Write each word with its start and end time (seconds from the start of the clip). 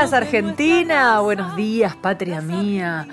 Días 0.00 0.12
Argentina, 0.14 1.20
buenos 1.20 1.56
días 1.56 1.94
patria 1.94 2.40
mía. 2.40 3.06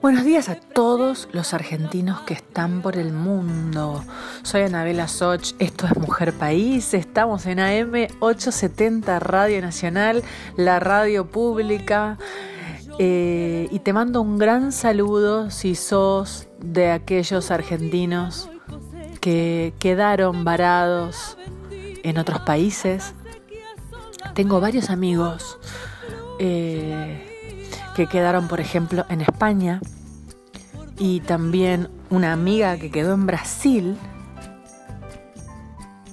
Buenos 0.00 0.24
días 0.24 0.48
a 0.48 0.54
todos 0.54 1.28
los 1.32 1.52
argentinos 1.52 2.22
que 2.22 2.32
están 2.32 2.80
por 2.80 2.96
el 2.96 3.12
mundo. 3.12 4.02
Soy 4.42 4.62
Anabela 4.62 5.06
Soch, 5.06 5.52
esto 5.58 5.84
es 5.84 5.94
Mujer 5.98 6.32
País, 6.32 6.94
estamos 6.94 7.44
en 7.44 7.60
AM 7.60 8.06
870 8.20 9.18
Radio 9.18 9.60
Nacional, 9.60 10.22
la 10.56 10.80
radio 10.80 11.26
pública. 11.26 12.16
Eh, 12.98 13.68
y 13.70 13.78
te 13.80 13.92
mando 13.92 14.22
un 14.22 14.38
gran 14.38 14.72
saludo 14.72 15.50
si 15.50 15.74
sos 15.74 16.48
de 16.58 16.90
aquellos 16.90 17.50
argentinos 17.50 18.48
que 19.20 19.74
quedaron 19.78 20.42
varados 20.42 21.36
en 22.02 22.16
otros 22.16 22.40
países. 22.40 23.14
Tengo 24.34 24.60
varios 24.60 24.90
amigos 24.90 25.58
eh, 26.38 27.26
que 27.94 28.06
quedaron, 28.06 28.48
por 28.48 28.60
ejemplo, 28.60 29.04
en 29.08 29.20
España 29.20 29.80
y 30.98 31.20
también 31.20 31.88
una 32.10 32.32
amiga 32.32 32.76
que 32.78 32.90
quedó 32.90 33.14
en 33.14 33.26
Brasil, 33.26 33.96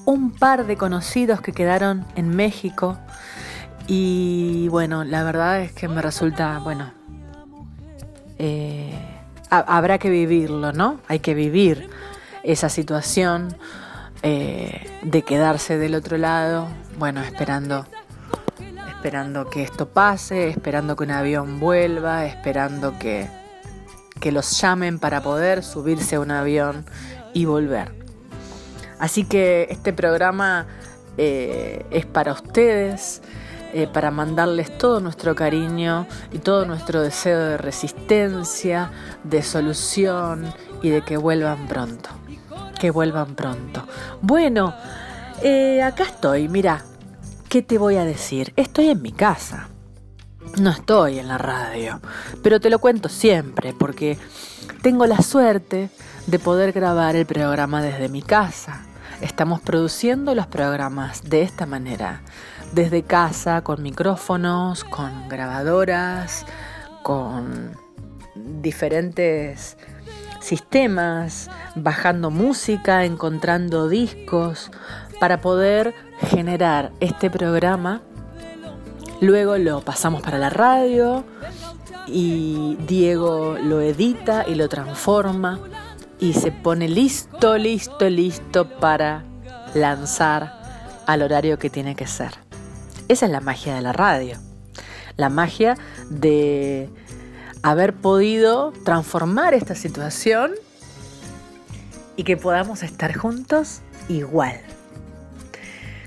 un 0.06 0.32
par 0.32 0.66
de 0.66 0.76
conocidos 0.76 1.42
que 1.42 1.54
quedaron 1.54 2.06
en 2.16 2.30
México 2.36 2.98
y 3.88 4.68
bueno, 4.70 5.04
la 5.04 5.24
verdad 5.24 5.62
es 5.62 5.72
que 5.72 5.88
me 5.88 6.02
resulta, 6.02 6.60
bueno, 6.60 6.92
eh, 8.38 8.94
ha- 9.50 9.78
habrá 9.78 9.98
que 9.98 10.10
vivirlo, 10.10 10.72
¿no? 10.74 11.00
Hay 11.08 11.20
que 11.20 11.34
vivir 11.34 11.90
esa 12.44 12.70
situación 12.70 13.56
eh, 14.22 14.86
de 15.04 15.22
quedarse 15.24 15.78
del 15.78 15.96
otro 15.96 16.18
lado, 16.18 16.68
bueno, 16.98 17.22
esperando 17.22 17.86
esperando 19.00 19.50
que 19.50 19.64
esto 19.64 19.88
pase, 19.88 20.50
esperando 20.50 20.98
que 20.98 21.06
un 21.06 21.12
avión 21.12 21.58
vuelva, 21.58 22.26
esperando 22.26 23.00
que, 23.00 23.30
que 24.20 24.34
los 24.34 24.60
llamen 24.60 25.00
para 25.00 25.22
poder 25.22 25.64
subirse 25.64 26.18
a 26.18 26.20
un 26.20 26.32
avión 26.32 26.84
y 27.34 27.46
volver. 27.46 27.94
Así 29.00 29.24
que 29.24 29.68
este 29.70 29.94
programa 29.94 30.68
eh, 31.16 31.86
es 31.92 32.06
para 32.06 32.34
ustedes, 32.34 33.22
eh, 33.72 33.88
para 33.88 34.12
mandarles 34.12 34.78
todo 34.78 35.00
nuestro 35.00 35.34
cariño 35.34 36.06
y 36.34 36.40
todo 36.40 36.66
nuestro 36.66 37.02
deseo 37.02 37.40
de 37.40 37.58
resistencia, 37.58 38.92
de 39.24 39.42
solución 39.44 40.54
y 40.82 40.90
de 40.90 41.04
que 41.04 41.16
vuelvan 41.16 41.68
pronto. 41.70 42.10
Que 42.78 42.92
vuelvan 42.92 43.34
pronto. 43.36 43.82
Bueno, 44.22 44.76
eh, 45.42 45.82
acá 45.82 46.04
estoy, 46.04 46.50
mira, 46.50 46.84
¿qué 47.50 47.64
te 47.64 47.80
voy 47.80 47.96
a 47.96 48.06
decir? 48.06 48.54
Estoy 48.56 48.90
en 48.90 49.02
mi 49.02 49.12
casa. 49.12 49.70
No 50.62 50.70
estoy 50.70 51.18
en 51.18 51.28
la 51.28 51.40
radio, 51.40 52.00
pero 52.44 52.60
te 52.60 52.70
lo 52.70 52.78
cuento 52.78 53.10
siempre 53.10 53.74
porque 53.74 54.20
tengo 54.84 55.08
la 55.08 55.22
suerte 55.22 55.90
de 56.28 56.40
poder 56.40 56.72
grabar 56.74 57.16
el 57.16 57.26
programa 57.26 57.82
desde 57.82 58.08
mi 58.08 58.22
casa. 58.22 58.84
Estamos 59.22 59.62
produciendo 59.62 60.36
los 60.36 60.46
programas 60.46 61.28
de 61.28 61.42
esta 61.42 61.66
manera, 61.66 62.22
desde 62.72 63.02
casa, 63.04 63.64
con 63.64 63.82
micrófonos, 63.82 64.84
con 64.84 65.28
grabadoras, 65.28 66.46
con 67.02 67.72
diferentes 68.36 69.76
sistemas, 70.40 71.50
bajando 71.76 72.30
música, 72.30 73.06
encontrando 73.06 73.90
discos, 73.90 74.72
para 75.20 75.42
poder 75.42 75.94
generar 76.28 76.92
este 77.00 77.30
programa. 77.30 78.02
Luego 79.22 79.58
lo 79.58 79.82
pasamos 79.82 80.22
para 80.22 80.38
la 80.38 80.50
radio 80.50 81.24
y 82.08 82.78
Diego 82.88 83.58
lo 83.62 83.82
edita 83.82 84.46
y 84.48 84.56
lo 84.56 84.70
transforma 84.70 85.60
y 86.20 86.34
se 86.34 86.52
pone 86.52 86.88
listo, 86.88 87.58
listo, 87.58 88.10
listo 88.10 88.70
para 88.80 89.24
lanzar 89.74 90.60
al 91.06 91.22
horario 91.22 91.58
que 91.58 91.70
tiene 91.70 91.96
que 91.96 92.08
ser. 92.08 92.32
Esa 93.08 93.26
es 93.26 93.32
la 93.32 93.42
magia 93.42 93.76
de 93.76 93.82
la 93.82 93.94
radio. 93.94 94.38
La 95.18 95.30
magia 95.30 95.78
de 96.10 96.90
haber 97.64 97.94
podido 97.94 98.72
transformar 98.86 99.54
esta 99.54 99.76
situación 99.76 100.52
y 102.16 102.24
que 102.24 102.38
podamos 102.38 102.84
estar 102.84 103.16
juntos 103.16 103.82
igual. 104.08 104.60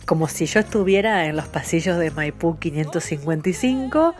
Como 0.06 0.28
si 0.28 0.46
yo 0.46 0.60
estuviera 0.60 1.26
en 1.26 1.36
los 1.36 1.46
pasillos 1.46 1.98
de 1.98 2.10
Maipú 2.10 2.58
555 2.58 4.14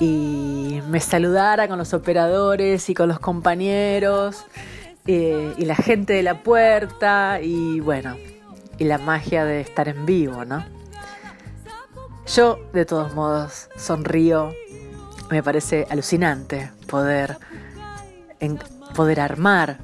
y 0.00 0.80
me 0.88 1.00
saludara 1.00 1.68
con 1.68 1.78
los 1.78 1.92
operadores 1.92 2.88
y 2.88 2.94
con 2.94 3.08
los 3.08 3.18
compañeros 3.18 4.46
eh, 5.06 5.52
y 5.58 5.64
la 5.64 5.74
gente 5.74 6.12
de 6.12 6.22
la 6.22 6.42
puerta 6.42 7.40
y 7.42 7.80
bueno, 7.80 8.16
y 8.78 8.84
la 8.84 8.98
magia 8.98 9.44
de 9.44 9.60
estar 9.60 9.88
en 9.88 10.06
vivo, 10.06 10.44
¿no? 10.44 10.64
Yo, 12.26 12.60
de 12.72 12.84
todos 12.84 13.14
modos, 13.14 13.68
sonrío. 13.76 14.54
Me 15.30 15.42
parece 15.42 15.86
alucinante 15.90 16.70
poder, 16.88 17.38
poder 18.94 19.20
armar 19.20 19.78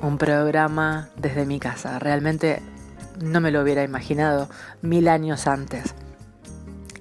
un 0.00 0.18
programa 0.18 1.10
desde 1.16 1.46
mi 1.46 1.58
casa. 1.58 1.98
Realmente 1.98 2.62
no 3.20 3.40
me 3.40 3.50
lo 3.50 3.62
hubiera 3.62 3.82
imaginado 3.82 4.48
mil 4.82 5.08
años 5.08 5.46
antes. 5.46 5.94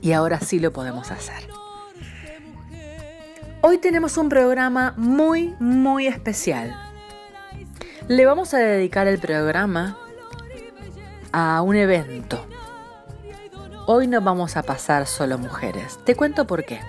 Y 0.01 0.11
ahora 0.11 0.39
sí 0.39 0.59
lo 0.59 0.73
podemos 0.73 1.11
hacer. 1.11 1.47
Hoy 3.61 3.77
tenemos 3.77 4.17
un 4.17 4.27
programa 4.27 4.93
muy, 4.97 5.55
muy 5.59 6.07
especial. 6.07 6.75
Le 8.09 8.25
vamos 8.25 8.53
a 8.53 8.57
dedicar 8.57 9.07
el 9.07 9.19
programa 9.19 9.97
a 11.31 11.61
un 11.61 11.77
evento. 11.77 12.45
Hoy 13.85 14.07
no 14.07 14.19
vamos 14.21 14.57
a 14.57 14.63
pasar 14.63 15.07
solo 15.07 15.37
mujeres. 15.37 15.97
Te 16.03 16.15
cuento 16.15 16.45
por 16.45 16.65
qué. 16.65 16.81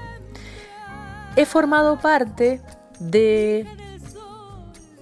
He 1.36 1.46
formado 1.46 2.00
parte 2.00 2.60
de 2.98 3.66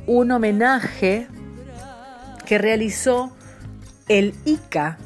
un 0.06 0.31
homenaje 0.31 1.28
que 2.44 2.59
realizó 2.59 3.33
el 4.18 4.34
ICA, 4.44 4.98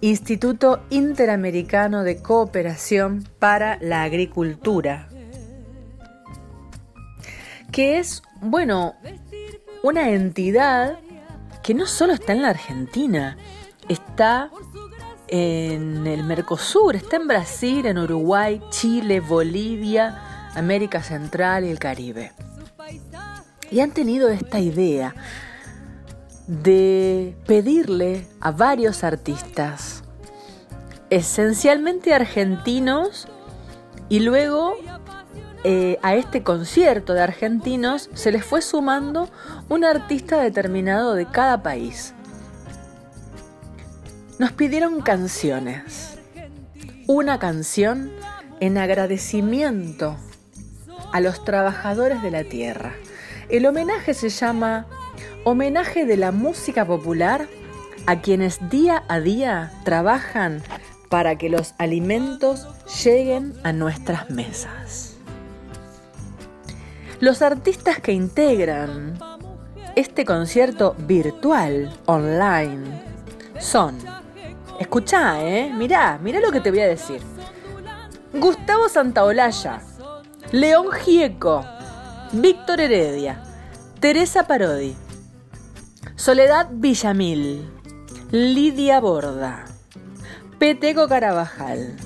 Instituto 0.00 0.82
Interamericano 0.90 2.02
de 2.02 2.20
Cooperación 2.20 3.22
para 3.38 3.78
la 3.80 4.02
Agricultura, 4.02 5.08
que 7.70 8.00
es, 8.00 8.24
bueno, 8.40 8.96
una 9.84 10.10
entidad 10.10 10.98
que 11.62 11.72
no 11.72 11.86
solo 11.86 12.14
está 12.14 12.32
en 12.32 12.42
la 12.42 12.48
Argentina, 12.48 13.36
está 13.88 14.50
en 15.28 16.04
el 16.08 16.24
Mercosur, 16.24 16.96
está 16.96 17.14
en 17.14 17.28
Brasil, 17.28 17.86
en 17.86 17.98
Uruguay, 17.98 18.60
Chile, 18.70 19.20
Bolivia, 19.20 20.50
América 20.56 21.00
Central 21.00 21.64
y 21.64 21.70
el 21.70 21.78
Caribe. 21.78 22.32
Y 23.70 23.78
han 23.78 23.92
tenido 23.92 24.30
esta 24.30 24.58
idea 24.58 25.14
de 26.46 27.36
pedirle 27.46 28.26
a 28.40 28.50
varios 28.50 29.04
artistas, 29.04 30.02
esencialmente 31.10 32.12
argentinos, 32.14 33.28
y 34.08 34.20
luego 34.20 34.76
eh, 35.64 35.98
a 36.02 36.14
este 36.14 36.42
concierto 36.42 37.14
de 37.14 37.22
argentinos 37.22 38.10
se 38.12 38.30
les 38.30 38.44
fue 38.44 38.60
sumando 38.60 39.30
un 39.70 39.84
artista 39.84 40.38
determinado 40.40 41.14
de 41.14 41.26
cada 41.26 41.62
país. 41.62 42.12
Nos 44.38 44.52
pidieron 44.52 45.00
canciones. 45.00 46.18
Una 47.06 47.38
canción 47.38 48.12
en 48.60 48.76
agradecimiento 48.78 50.16
a 51.12 51.20
los 51.20 51.44
trabajadores 51.44 52.22
de 52.22 52.30
la 52.30 52.44
tierra. 52.44 52.92
El 53.48 53.66
homenaje 53.66 54.12
se 54.12 54.28
llama 54.28 54.86
Homenaje 55.44 56.04
de 56.04 56.16
la 56.16 56.32
Música 56.32 56.86
Popular 56.86 57.48
a 58.06 58.20
quienes 58.20 58.68
día 58.70 59.04
a 59.08 59.20
día 59.20 59.72
trabajan 59.84 60.62
para 61.08 61.36
que 61.36 61.48
los 61.48 61.74
alimentos 61.78 62.66
lleguen 63.04 63.54
a 63.62 63.72
nuestras 63.72 64.30
mesas. 64.30 65.16
Los 67.20 67.42
artistas 67.42 68.00
que 68.00 68.12
integran 68.12 69.18
este 69.96 70.24
concierto 70.24 70.96
virtual 70.98 71.96
online 72.06 73.02
son, 73.58 73.96
escuchá, 74.80 75.42
eh, 75.44 75.72
mirá, 75.72 76.18
mirá 76.20 76.40
lo 76.40 76.50
que 76.50 76.60
te 76.60 76.70
voy 76.70 76.80
a 76.80 76.88
decir. 76.88 77.20
Gustavo 78.32 78.88
Santaolalla, 78.88 79.80
León 80.50 80.90
Gieco, 80.90 81.64
Víctor 82.32 82.80
Heredia, 82.80 83.40
Teresa 84.00 84.46
Parodi, 84.46 84.96
Soledad 86.16 86.68
Villamil, 86.70 87.68
Lidia 88.30 89.00
Borda, 89.00 89.64
Peteco 90.60 91.08
Carabajal, 91.08 91.96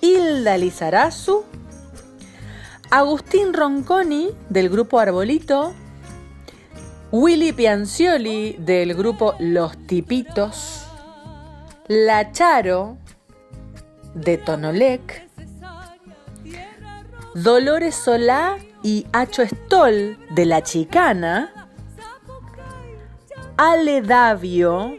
Hilda 0.00 0.56
Lizarazu, 0.56 1.44
Agustín 2.90 3.52
Ronconi 3.52 4.30
del 4.48 4.70
grupo 4.70 5.00
Arbolito, 5.00 5.74
Willy 7.10 7.52
Piancioli 7.52 8.54
del 8.60 8.94
grupo 8.94 9.34
Los 9.40 9.76
Tipitos, 9.88 10.86
La 11.88 12.30
Charo 12.30 12.98
de 14.14 14.38
Tonolec, 14.38 15.28
Dolores 17.34 17.96
Solá 17.96 18.58
y 18.84 19.06
Acho 19.12 19.42
Stoll 19.42 20.16
de 20.30 20.46
La 20.46 20.62
Chicana, 20.62 21.63
Ale 23.56 24.02
Davio 24.02 24.96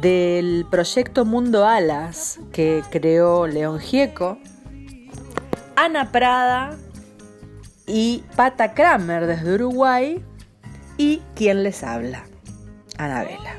del 0.00 0.64
proyecto 0.70 1.26
Mundo 1.26 1.66
Alas 1.66 2.40
que 2.52 2.82
creó 2.90 3.46
León 3.46 3.80
Gieco, 3.80 4.38
Ana 5.76 6.10
Prada 6.10 6.78
y 7.86 8.24
Pata 8.34 8.72
Kramer 8.72 9.26
desde 9.26 9.54
Uruguay 9.54 10.24
y 10.96 11.20
quien 11.34 11.62
les 11.62 11.82
habla, 11.82 12.24
Anabela. 12.96 13.56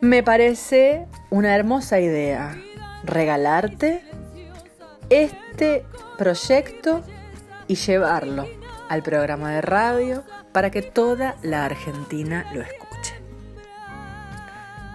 Me 0.00 0.24
parece 0.24 1.06
una 1.30 1.54
hermosa 1.54 2.00
idea 2.00 2.60
regalarte 3.04 4.02
este 5.08 5.86
proyecto 6.18 7.02
y 7.68 7.76
llevarlo 7.76 8.48
al 8.88 9.04
programa 9.04 9.52
de 9.52 9.60
radio 9.60 10.24
para 10.56 10.70
que 10.70 10.80
toda 10.80 11.36
la 11.42 11.66
Argentina 11.66 12.50
lo 12.54 12.62
escuche 12.62 12.86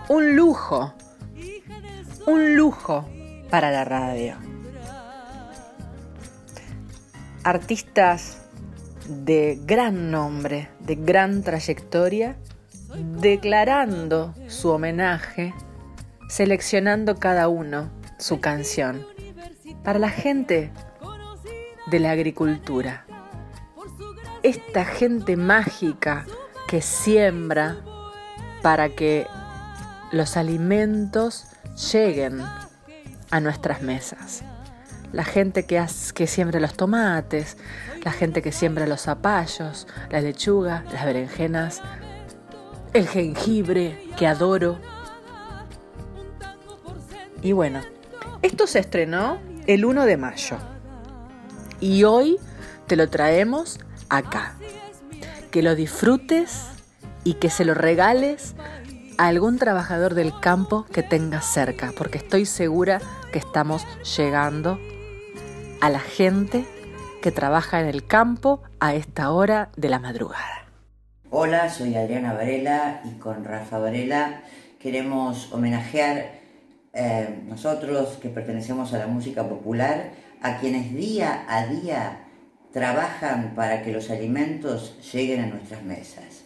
un 0.08 0.36
lujo, 0.36 0.92
un 2.26 2.56
lujo 2.56 3.08
para 3.52 3.70
la 3.70 3.86
radio. 3.86 4.38
Artistas 7.44 8.42
de 9.08 9.60
gran 9.64 10.10
nombre, 10.10 10.70
de 10.80 10.96
gran 10.96 11.44
trayectoria, 11.44 12.36
declarando 13.22 14.34
su 14.48 14.70
homenaje, 14.70 15.54
seleccionando 16.28 17.18
cada 17.18 17.50
uno 17.50 17.92
su 18.18 18.40
canción 18.40 19.06
para 19.84 20.00
la 20.00 20.10
gente 20.10 20.72
de 21.92 22.00
la 22.00 22.10
agricultura. 22.10 23.06
Esta 24.44 24.86
gente 24.86 25.38
mágica 25.38 26.26
que 26.68 26.82
siembra 26.82 27.78
para 28.64 28.90
que 28.90 29.28
los 30.12 30.36
alimentos 30.36 31.46
lleguen 31.92 32.42
a 33.30 33.40
nuestras 33.40 33.82
mesas. 33.82 34.44
La 35.14 35.26
gente 35.26 35.66
que, 35.66 35.86
que 36.16 36.26
siembra 36.26 36.60
los 36.60 36.74
tomates, 36.74 37.58
la 38.04 38.12
gente 38.12 38.42
que 38.42 38.52
siembra 38.52 38.88
los 38.88 39.02
zapallos, 39.02 39.88
la 40.10 40.22
lechuga, 40.22 40.86
las 40.92 41.06
berenjenas, 41.06 41.82
el 42.94 43.08
jengibre 43.08 44.10
que 44.18 44.26
adoro. 44.28 44.80
Y 47.42 47.52
bueno, 47.52 47.82
esto 48.42 48.66
se 48.66 48.80
estrenó 48.80 49.40
el 49.68 49.86
1 49.86 50.06
de 50.06 50.18
mayo 50.18 50.58
y 51.80 52.04
hoy 52.04 52.38
te 52.88 52.96
lo 52.96 53.10
traemos 53.10 53.80
acá. 54.12 54.54
Que 55.50 55.64
lo 55.64 55.74
disfrutes 55.74 56.68
y 57.24 57.36
que 57.36 57.50
se 57.50 57.66
lo 57.66 57.74
regales 57.74 58.56
algún 59.18 59.58
trabajador 59.58 60.14
del 60.14 60.38
campo 60.40 60.86
que 60.92 61.04
tengas 61.04 61.46
cerca, 61.46 61.94
porque 61.98 62.18
estoy 62.18 62.46
segura 62.46 63.02
que 63.32 63.40
estamos 63.40 63.86
llegando 64.18 64.80
a 65.80 65.90
la 65.90 66.00
gente 66.00 66.66
que 67.22 67.32
trabaja 67.32 67.80
en 67.80 67.88
el 67.88 68.06
campo 68.06 68.62
a 68.80 68.96
esta 68.96 69.32
hora 69.32 69.70
de 69.78 69.90
la 69.90 70.00
madrugada. 70.00 70.66
Hola, 71.30 71.70
soy 71.70 71.96
Adriana 71.96 72.34
Varela 72.34 73.02
y 73.06 73.18
con 73.20 73.46
Rafa 73.46 73.78
Varela 73.78 74.42
queremos 74.80 75.54
homenajear 75.54 76.42
eh, 76.94 77.44
nosotros 77.48 78.18
que 78.22 78.30
pertenecemos 78.30 78.94
a 78.94 78.98
la 78.98 79.08
música 79.08 79.48
popular 79.48 80.12
a 80.42 80.58
quienes 80.58 80.94
día 80.94 81.46
a 81.48 81.68
día 81.68 82.31
trabajan 82.72 83.54
para 83.56 83.84
que 83.84 83.92
los 83.92 84.10
alimentos 84.10 84.98
lleguen 85.12 85.42
a 85.42 85.48
nuestras 85.48 85.84
mesas. 85.84 86.44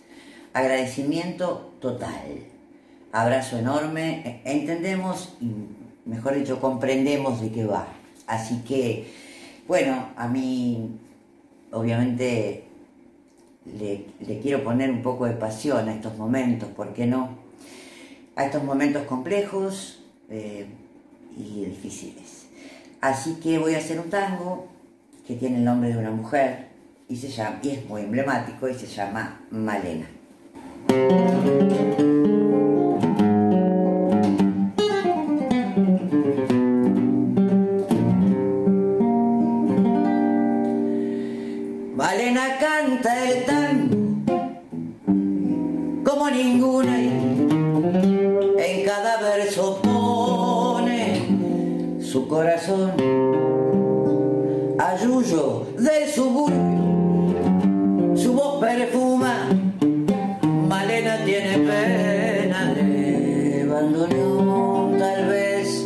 Agradecimiento 0.53 1.73
total 1.79 2.55
abrazo 3.15 3.57
enorme, 3.57 4.41
entendemos, 4.43 5.35
mejor 6.05 6.35
dicho, 6.35 6.59
comprendemos 6.59 7.39
de 7.39 7.49
qué 7.49 7.65
va. 7.65 7.87
Así 8.27 8.61
que, 8.67 9.07
bueno, 9.69 10.09
a 10.17 10.27
mí 10.27 10.99
obviamente 11.71 12.65
le, 13.65 14.05
quiero 14.41 14.65
poner 14.65 14.91
un 14.91 15.01
poco 15.01 15.25
de 15.25 15.33
pasión 15.33 15.87
a 15.87 15.93
estos 15.93 16.17
momentos, 16.17 16.69
¿por 16.69 16.93
qué 16.93 17.05
no? 17.05 17.29
A 18.35 18.45
estos 18.45 18.63
momentos 18.63 19.03
complejos 19.03 20.03
eh, 20.29 20.65
y 21.37 21.63
difíciles. 21.65 22.47
Así 22.99 23.35
que 23.35 23.59
voy 23.59 23.75
a 23.75 23.77
hacer 23.77 23.97
un 24.01 24.09
tango 24.09 24.67
que 25.27 25.35
tiene 25.35 25.57
el 25.57 25.65
nombre 25.65 25.89
de 25.89 25.97
una 25.97 26.11
mujer 26.11 26.67
y, 27.07 27.15
se 27.15 27.29
llama, 27.29 27.59
y 27.61 27.69
es 27.69 27.85
muy 27.85 28.01
emblemático 28.01 28.67
y 28.67 28.73
se 28.73 28.87
llama 28.87 29.41
Malena. 29.51 30.07
Ayuyo 54.85 55.65
del 55.79 56.07
suburbio, 56.09 58.15
su 58.15 58.33
voz 58.33 58.61
perfuma, 58.61 59.49
Malena 60.69 61.17
tiene 61.25 61.57
pena 61.57 62.73
de 62.73 63.67
abandono, 63.67 64.91
tal 64.99 65.27
vez 65.27 65.83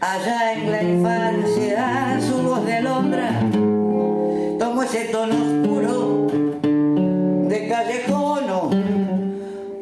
allá 0.00 0.52
en 0.52 0.70
la 0.70 0.82
infancia, 0.82 2.20
su 2.20 2.42
voz 2.42 2.66
de 2.66 2.74
alondra, 2.74 3.40
tomó 4.58 4.82
ese 4.82 5.06
tono 5.06 5.34
oscuro 5.34 6.26
de 7.48 7.68
callejono, 7.68 8.70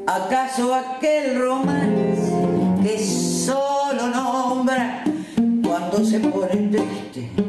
acaso 0.07 0.73
aquel 0.75 1.39
romance 1.39 2.33
que 2.83 2.99
solo 3.05 4.07
nombra 4.07 5.03
se 6.05 6.19
pone 6.19 6.69
triste 6.69 7.42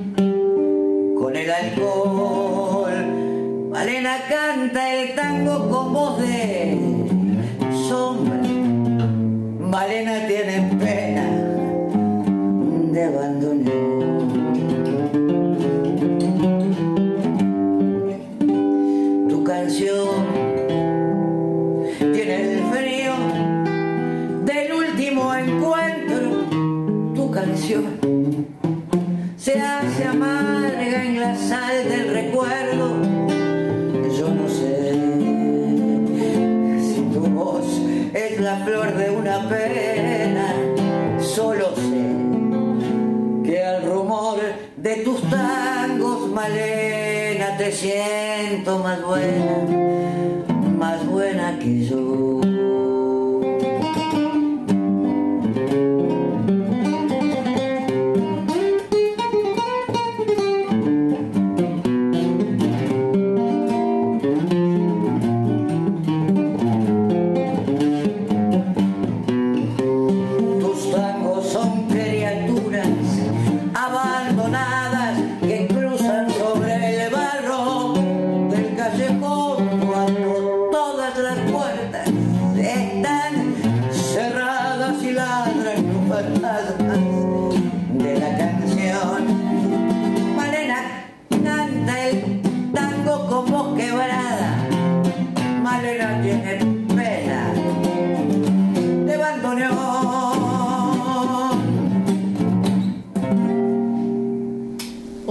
siento 48.63 48.79
más 48.79 49.01
buena, 49.01 49.82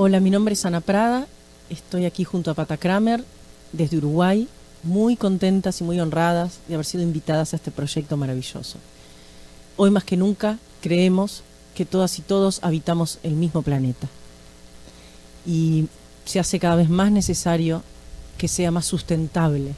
Hola, 0.05 0.19
mi 0.19 0.31
nombre 0.31 0.55
es 0.55 0.67
Ana 0.67 0.81
Prada, 0.81 1.29
estoy 1.71 2.07
aquí 2.07 2.25
junto 2.25 2.51
a 2.51 2.55
Pata 2.55 2.77
Kramer 2.77 3.25
desde 3.71 3.99
Uruguay, 3.99 4.49
muy 4.83 5.15
contentas 5.15 5.81
y 5.81 5.85
muy 5.85 6.01
honradas 6.01 6.59
de 6.67 6.75
haber 6.75 6.87
sido 6.87 7.05
invitadas 7.05 7.53
a 7.53 7.57
este 7.57 7.71
proyecto 7.71 8.17
maravilloso. 8.17 8.79
Hoy 9.77 9.93
más 9.93 10.03
que 10.03 10.17
nunca 10.17 10.59
creemos 10.81 11.45
que 11.77 11.87
todas 11.87 12.19
y 12.19 12.23
todos 12.23 12.59
habitamos 12.65 13.21
el 13.23 13.35
mismo 13.35 13.63
planeta 13.63 14.09
y 15.47 15.87
se 16.25 16.41
hace 16.41 16.59
cada 16.59 16.75
vez 16.75 16.91
más 16.91 17.13
necesario 17.13 17.85
que 18.39 18.49
sea 18.49 18.73
más 18.73 18.87
sustentable 18.87 19.73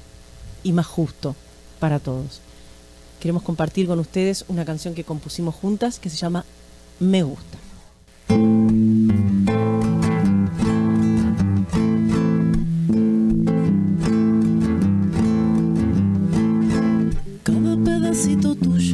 y 0.62 0.72
más 0.72 0.86
justo 0.86 1.36
para 1.80 1.98
todos. 1.98 2.40
Queremos 3.20 3.42
compartir 3.42 3.86
con 3.86 3.98
ustedes 3.98 4.46
una 4.48 4.64
canción 4.64 4.94
que 4.94 5.04
compusimos 5.04 5.54
juntas 5.54 5.98
que 5.98 6.08
se 6.08 6.16
llama 6.16 6.46
Me 6.98 7.22
gusta. 7.24 7.58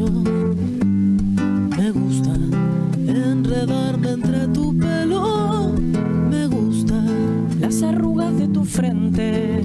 Me 0.00 1.90
gusta 1.90 2.30
enredarme 3.06 4.12
entre 4.12 4.48
tu 4.48 4.74
pelo. 4.78 5.74
Me 6.30 6.46
gusta 6.46 6.94
las 7.60 7.82
arrugas 7.82 8.34
de 8.38 8.48
tu 8.48 8.64
frente. 8.64 9.62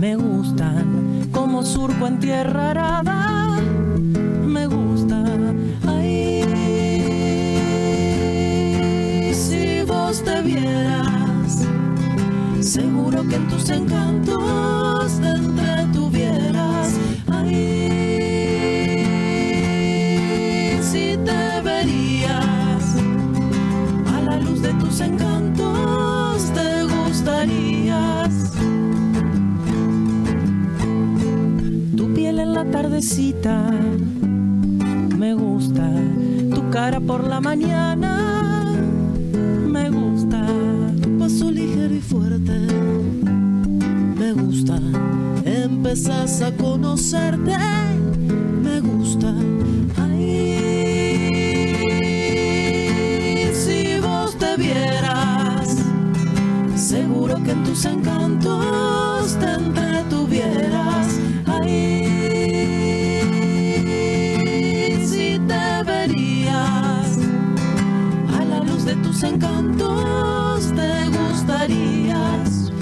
Me 0.00 0.16
gustan 0.16 1.28
como 1.30 1.62
surco 1.62 2.06
en 2.06 2.20
tierra 2.20 2.70
arada. 2.70 3.60
Me 4.46 4.66
gusta. 4.66 5.24
Ay, 5.86 6.44
si 9.34 9.82
vos 9.86 10.24
te 10.24 10.40
vieras, 10.40 11.66
seguro 12.60 13.28
que 13.28 13.36
en 13.36 13.48
tus 13.48 13.68
encantos 13.68 15.20
te 15.20 15.28
entretuvieras. 15.28 16.01
Encantos 25.00 26.52
te 26.52 26.84
gustarías. 26.84 28.52
Tu 31.96 32.14
piel 32.14 32.38
en 32.38 32.52
la 32.52 32.64
tardecita 32.64 33.70
me 35.16 35.34
gusta, 35.34 35.88
tu 36.54 36.70
cara 36.70 37.00
por 37.00 37.26
la 37.26 37.40
mañana 37.40 38.72
me 39.66 39.88
gusta, 39.88 40.46
tu 41.00 41.18
paso 41.18 41.50
ligero 41.50 41.94
y 41.94 42.00
fuerte 42.00 42.58
me 44.18 44.32
gusta, 44.32 44.78
empezás 45.44 46.42
a 46.42 46.52
conocerte 46.56 47.56
me 48.62 48.80
gusta 48.80 49.32
te 59.42 59.50
entretuvieras 59.52 61.06
ahí. 61.46 62.08
Si 65.04 65.40
te 65.50 65.82
verías 65.84 67.18
a 68.38 68.44
la 68.44 68.60
luz 68.60 68.84
de 68.84 68.94
tus 68.96 69.22
encantos, 69.24 70.72
te 70.74 71.08
gustarías. 71.18 72.72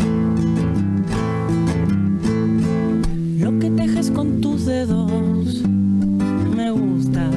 Lo 3.39 3.59
que 3.59 3.71
tejes 3.71 4.11
con 4.11 4.41
tus 4.41 4.67
dedos 4.67 5.63
me 6.57 6.71
gusta, 6.71 7.31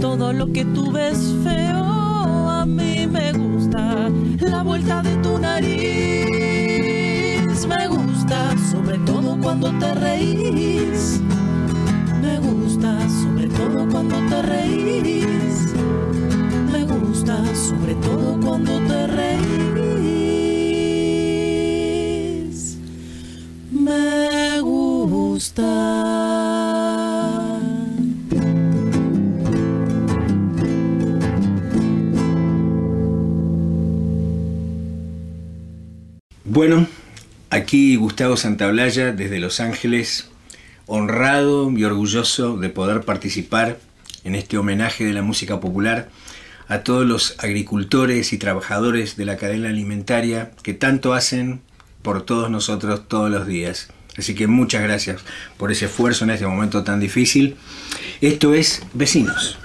todo 0.00 0.32
lo 0.32 0.52
que 0.52 0.64
tú 0.64 0.92
ves 0.92 1.18
feo 1.42 1.80
a 2.60 2.64
mí 2.66 3.06
me 3.06 3.32
gusta 3.32 4.10
la 4.40 4.62
vuelta 4.62 5.02
de 5.02 5.16
tu 5.16 5.38
nariz. 5.38 5.80
Me 7.66 7.88
gusta, 7.88 7.99
cuando 9.42 9.72
te 9.78 9.94
reís. 9.94 11.20
Me 12.20 12.38
gusta, 12.38 12.98
sobre 13.08 13.48
todo 13.48 13.88
cuando 13.88 14.16
te 14.28 14.42
reís. 14.42 15.74
Me 16.72 16.84
gusta, 16.84 17.42
sobre 17.54 17.94
todo 17.96 18.38
cuando 18.40 18.78
te 18.86 19.06
reís. 19.06 19.49
Gustavo 38.00 38.38
Santablaya 38.38 39.12
desde 39.12 39.40
Los 39.40 39.60
Ángeles, 39.60 40.30
honrado 40.86 41.70
y 41.70 41.84
orgulloso 41.84 42.56
de 42.56 42.70
poder 42.70 43.02
participar 43.02 43.78
en 44.24 44.34
este 44.34 44.56
homenaje 44.56 45.04
de 45.04 45.12
la 45.12 45.20
música 45.20 45.60
popular 45.60 46.08
a 46.66 46.78
todos 46.78 47.06
los 47.06 47.34
agricultores 47.38 48.32
y 48.32 48.38
trabajadores 48.38 49.16
de 49.16 49.26
la 49.26 49.36
cadena 49.36 49.68
alimentaria 49.68 50.50
que 50.62 50.72
tanto 50.72 51.12
hacen 51.12 51.60
por 52.00 52.22
todos 52.22 52.50
nosotros 52.50 53.06
todos 53.06 53.30
los 53.30 53.46
días. 53.46 53.90
Así 54.16 54.34
que 54.34 54.46
muchas 54.46 54.82
gracias 54.82 55.20
por 55.58 55.70
ese 55.70 55.84
esfuerzo 55.84 56.24
en 56.24 56.30
este 56.30 56.46
momento 56.46 56.82
tan 56.82 57.00
difícil. 57.00 57.56
Esto 58.22 58.54
es 58.54 58.82
Vecinos. 58.94 59.58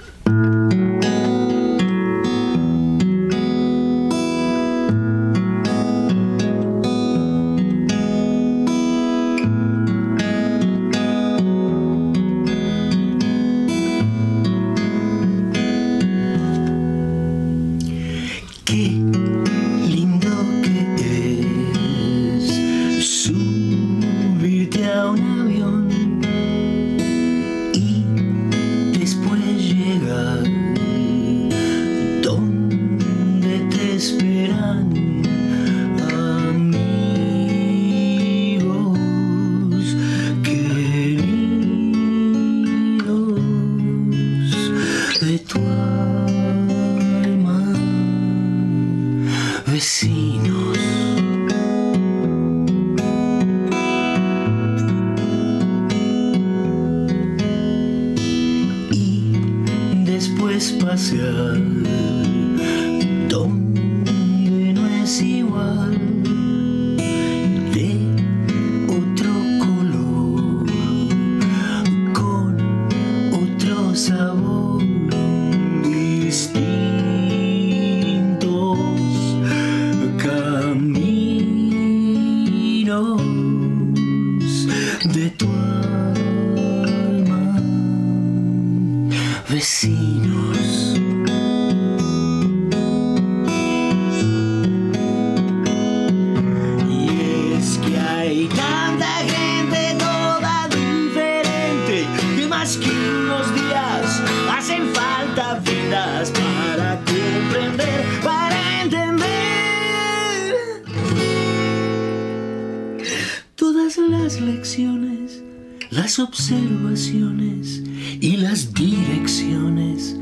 Observaciones 116.18 117.82
y 118.20 118.36
las 118.36 118.72
direcciones 118.72 120.16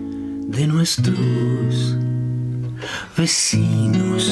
de 0.48 0.66
nuestros 0.66 1.96
vecinos. 3.16 4.30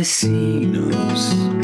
Vecinos. 0.00 1.59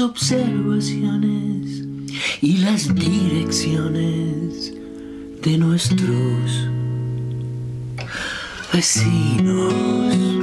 Observaciones 0.00 1.84
y 2.40 2.58
las 2.58 2.94
direcciones 2.94 4.72
de 5.42 5.58
nuestros 5.58 6.68
vecinos. 8.72 10.41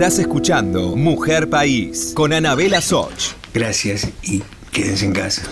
Estás 0.00 0.18
escuchando 0.18 0.96
Mujer 0.96 1.50
País 1.50 2.14
con 2.16 2.32
Anabela 2.32 2.80
Soch. 2.80 3.34
Gracias 3.52 4.08
y 4.22 4.42
quédense 4.72 5.04
en 5.04 5.12
casa. 5.12 5.42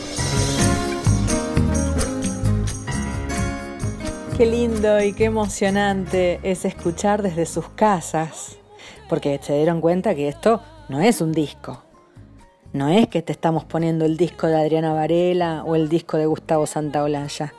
Qué 4.39 4.47
lindo 4.47 5.03
y 5.03 5.13
qué 5.13 5.27
emocionante 5.27 6.41
es 6.43 6.65
escuchar 6.65 7.21
desde 7.21 7.45
sus 7.45 7.69
casas, 7.69 8.57
porque 9.11 9.39
se 9.43 9.55
dieron 9.55 9.83
cuenta 9.83 10.15
que 10.15 10.29
esto 10.29 10.63
no 10.89 11.03
es 11.03 11.21
un 11.21 11.33
disco. 11.33 11.85
No 12.73 12.89
es 12.89 13.07
que 13.07 13.21
te 13.21 13.33
estamos 13.33 13.67
poniendo 13.67 14.07
el 14.07 14.17
disco 14.17 14.47
de 14.47 14.57
Adriana 14.57 14.95
Varela 14.95 15.63
o 15.67 15.77
el 15.77 15.91
disco 15.91 16.17
de 16.17 16.25
Gustavo 16.25 16.67
Santaolalla. 16.67 17.53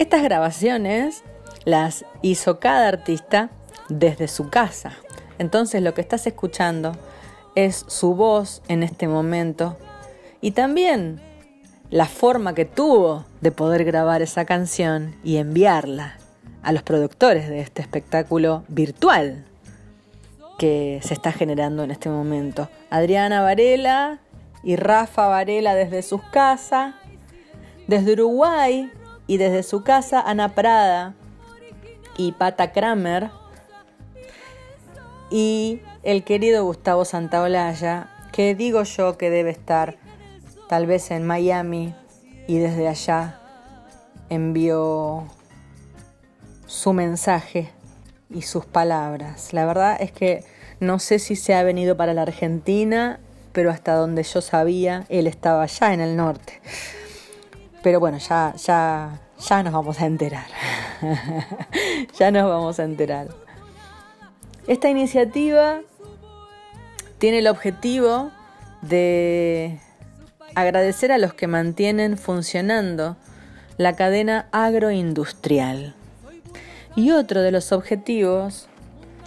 Estas 0.00 0.24
grabaciones 0.24 1.22
las 1.64 2.04
hizo 2.22 2.58
cada 2.58 2.88
artista 2.88 3.50
desde 3.88 4.26
su 4.26 4.50
casa. 4.50 4.96
Entonces 5.38 5.82
lo 5.82 5.94
que 5.94 6.00
estás 6.00 6.26
escuchando 6.26 6.92
es 7.54 7.84
su 7.88 8.14
voz 8.14 8.62
en 8.68 8.82
este 8.82 9.08
momento 9.08 9.76
y 10.40 10.52
también 10.52 11.20
la 11.90 12.06
forma 12.06 12.54
que 12.54 12.64
tuvo 12.64 13.24
de 13.40 13.50
poder 13.50 13.84
grabar 13.84 14.22
esa 14.22 14.44
canción 14.44 15.14
y 15.24 15.36
enviarla 15.36 16.18
a 16.62 16.72
los 16.72 16.82
productores 16.82 17.48
de 17.48 17.60
este 17.60 17.82
espectáculo 17.82 18.64
virtual 18.68 19.44
que 20.58 21.00
se 21.02 21.14
está 21.14 21.32
generando 21.32 21.84
en 21.84 21.90
este 21.90 22.10
momento. 22.10 22.68
Adriana 22.90 23.42
Varela 23.42 24.18
y 24.62 24.76
Rafa 24.76 25.28
Varela 25.28 25.74
desde 25.74 26.02
sus 26.02 26.20
casas, 26.22 26.94
desde 27.86 28.12
Uruguay 28.12 28.90
y 29.26 29.36
desde 29.36 29.62
su 29.62 29.82
casa 29.82 30.20
Ana 30.20 30.54
Prada 30.54 31.14
y 32.16 32.32
Pata 32.32 32.72
Kramer 32.72 33.30
y 35.30 35.80
el 36.02 36.24
querido 36.24 36.64
Gustavo 36.64 37.04
Santaolalla, 37.04 38.08
que 38.32 38.54
digo 38.54 38.82
yo 38.84 39.18
que 39.18 39.30
debe 39.30 39.50
estar 39.50 39.96
tal 40.68 40.86
vez 40.86 41.10
en 41.10 41.26
Miami 41.26 41.94
y 42.46 42.58
desde 42.58 42.88
allá 42.88 43.40
envió 44.30 45.26
su 46.66 46.92
mensaje 46.92 47.70
y 48.30 48.42
sus 48.42 48.66
palabras. 48.66 49.52
La 49.52 49.64
verdad 49.64 49.96
es 50.00 50.12
que 50.12 50.44
No 50.80 51.00
sé 51.00 51.18
si 51.18 51.34
se 51.34 51.56
ha 51.56 51.64
venido 51.64 51.96
para 51.96 52.14
la 52.14 52.22
Argentina, 52.22 53.18
pero 53.50 53.72
hasta 53.72 53.94
donde 53.94 54.22
yo 54.22 54.40
sabía, 54.40 55.04
él 55.08 55.26
estaba 55.26 55.64
allá 55.64 55.92
en 55.92 56.00
el 56.00 56.16
norte. 56.16 56.60
Pero 57.82 57.98
bueno, 57.98 58.18
ya, 58.18 58.54
ya, 58.54 59.20
ya 59.40 59.62
nos 59.64 59.72
vamos 59.72 60.00
a 60.00 60.06
enterar. 60.06 60.46
ya 62.16 62.30
nos 62.30 62.48
vamos 62.48 62.78
a 62.78 62.84
enterar. 62.84 63.47
Esta 64.68 64.90
iniciativa 64.90 65.80
tiene 67.16 67.38
el 67.38 67.46
objetivo 67.46 68.30
de 68.82 69.80
agradecer 70.54 71.10
a 71.10 71.16
los 71.16 71.32
que 71.32 71.46
mantienen 71.46 72.18
funcionando 72.18 73.16
la 73.78 73.96
cadena 73.96 74.46
agroindustrial. 74.52 75.94
Y 76.96 77.12
otro 77.12 77.40
de 77.40 77.50
los 77.50 77.72
objetivos 77.72 78.68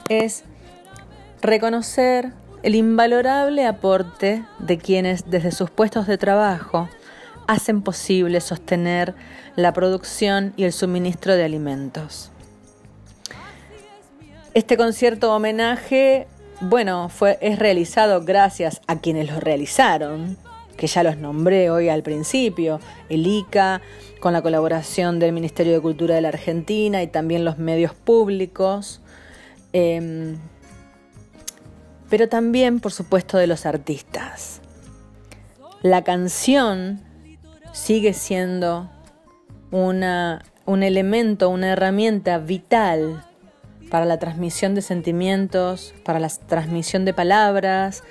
es 0.10 0.43
reconocer 1.41 2.34
el 2.62 2.75
invalorable 2.75 3.65
aporte 3.65 4.45
de 4.60 4.77
quienes 4.77 5.32
desde 5.32 5.51
sus 5.51 5.71
puestos 5.71 6.06
de 6.06 6.19
trabajo 6.19 6.88
hacen 7.47 7.82
posible 7.82 8.41
sostener 8.41 9.15
la 9.56 9.73
producción 9.73 10.54
y 10.56 10.65
el 10.65 10.71
suministro 10.71 11.36
de 11.36 11.45
alimentos. 11.45 12.32
Este 14.53 14.75
concierto 14.75 15.33
homenaje, 15.33 16.27
bueno, 16.59 17.07
fue, 17.07 17.37
es 17.39 17.57
realizado 17.57 18.21
gracias 18.25 18.81
a 18.85 18.99
quienes 18.99 19.31
lo 19.31 19.39
realizaron, 19.39 20.35
que 20.75 20.87
ya 20.87 21.03
los 21.03 21.15
nombré 21.15 21.69
hoy 21.71 21.87
al 21.87 22.03
principio, 22.03 22.81
el 23.07 23.25
ICA, 23.25 23.81
con 24.19 24.33
la 24.33 24.41
colaboración 24.41 25.19
del 25.19 25.31
Ministerio 25.31 25.71
de 25.71 25.79
Cultura 25.79 26.15
de 26.15 26.21
la 26.21 26.27
Argentina 26.27 27.01
y 27.01 27.07
también 27.07 27.45
los 27.45 27.59
medios 27.59 27.93
públicos, 27.93 28.99
em, 29.71 30.37
pero 32.09 32.27
también, 32.27 32.81
por 32.81 32.91
supuesto, 32.91 33.37
de 33.37 33.47
los 33.47 33.65
artistas. 33.65 34.59
La 35.81 36.03
canción 36.03 36.99
sigue 37.71 38.11
siendo 38.11 38.91
una, 39.71 40.43
un 40.65 40.83
elemento, 40.83 41.47
una 41.47 41.69
herramienta 41.71 42.37
vital 42.37 43.23
para 43.91 44.06
la 44.06 44.17
transmisión 44.17 44.73
de 44.73 44.82
sentimientos, 44.82 45.93
para 46.06 46.19
la 46.19 46.30
transmisión 46.30 47.04
de 47.04 47.13
palabras, 47.13 48.04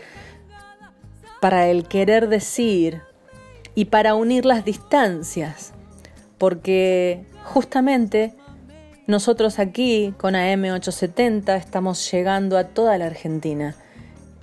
para 1.41 1.69
el 1.69 1.89
querer 1.89 2.29
decir 2.29 3.01
y 3.75 3.87
para 3.87 4.15
unir 4.15 4.45
las 4.45 4.63
distancias, 4.65 5.73
porque 6.37 7.25
justamente 7.45 8.35
nosotros 9.07 9.59
aquí 9.59 10.13
con 10.19 10.35
AM870 10.35 11.57
estamos 11.57 12.11
llegando 12.13 12.59
a 12.59 12.65
toda 12.65 12.99
la 12.99 13.07
Argentina. 13.07 13.75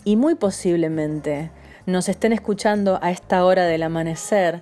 Y 0.04 0.16
muy 0.16 0.34
posiblemente 0.34 1.52
nos 1.86 2.10
estén 2.10 2.34
escuchando 2.34 2.98
a 3.04 3.12
esta 3.12 3.46
hora 3.46 3.66
del 3.66 3.84
amanecer 3.84 4.62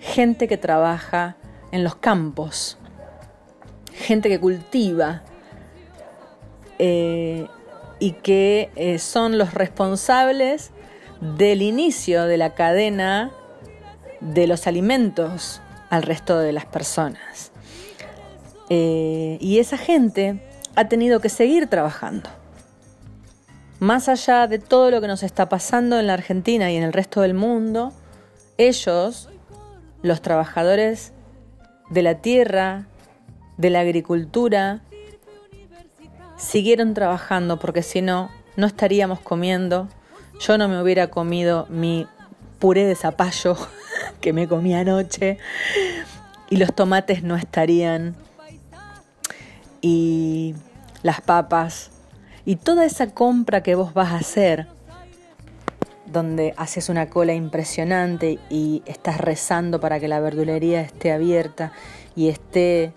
gente 0.00 0.48
que 0.48 0.58
trabaja 0.58 1.36
en 1.70 1.84
los 1.84 1.94
campos, 1.94 2.78
gente 3.92 4.28
que 4.28 4.40
cultiva 4.40 5.22
eh, 6.78 7.46
y 7.98 8.12
que 8.12 8.70
eh, 8.76 8.98
son 8.98 9.38
los 9.38 9.54
responsables 9.54 10.70
del 11.20 11.62
inicio 11.62 12.24
de 12.24 12.36
la 12.36 12.54
cadena 12.54 13.30
de 14.20 14.46
los 14.46 14.66
alimentos 14.66 15.60
al 15.90 16.02
resto 16.02 16.38
de 16.38 16.52
las 16.52 16.66
personas. 16.66 17.52
Eh, 18.68 19.38
y 19.40 19.58
esa 19.58 19.78
gente 19.78 20.42
ha 20.74 20.88
tenido 20.88 21.20
que 21.20 21.28
seguir 21.28 21.68
trabajando. 21.68 22.28
Más 23.78 24.08
allá 24.08 24.46
de 24.46 24.58
todo 24.58 24.90
lo 24.90 25.00
que 25.00 25.06
nos 25.06 25.22
está 25.22 25.48
pasando 25.48 25.98
en 25.98 26.06
la 26.06 26.14
Argentina 26.14 26.70
y 26.70 26.76
en 26.76 26.82
el 26.82 26.92
resto 26.92 27.20
del 27.20 27.34
mundo, 27.34 27.92
ellos 28.58 29.28
los 30.02 30.22
trabajadores 30.22 31.12
de 31.90 32.02
la 32.02 32.16
tierra, 32.16 32.86
de 33.58 33.70
la 33.70 33.80
agricultura, 33.80 34.82
siguieron 36.36 36.94
trabajando 36.94 37.58
porque 37.58 37.82
si 37.82 38.02
no, 38.02 38.30
no 38.56 38.66
estaríamos 38.66 39.20
comiendo. 39.20 39.88
Yo 40.40 40.58
no 40.58 40.68
me 40.68 40.80
hubiera 40.80 41.08
comido 41.08 41.66
mi 41.68 42.06
puré 42.58 42.84
de 42.84 42.94
zapallo 42.94 43.56
que 44.20 44.32
me 44.32 44.48
comí 44.48 44.74
anoche. 44.74 45.38
Y 46.48 46.56
los 46.56 46.74
tomates 46.74 47.22
no 47.22 47.36
estarían. 47.36 48.14
Y 49.80 50.54
las 51.02 51.20
papas. 51.20 51.90
Y 52.44 52.56
toda 52.56 52.84
esa 52.84 53.10
compra 53.10 53.62
que 53.62 53.74
vos 53.74 53.94
vas 53.94 54.12
a 54.12 54.16
hacer 54.16 54.68
donde 56.06 56.54
haces 56.56 56.88
una 56.88 57.10
cola 57.10 57.34
impresionante 57.34 58.38
y 58.48 58.82
estás 58.86 59.18
rezando 59.18 59.80
para 59.80 59.98
que 59.98 60.08
la 60.08 60.20
verdulería 60.20 60.80
esté 60.80 61.12
abierta 61.12 61.72
y 62.14 62.28
esté 62.28 62.92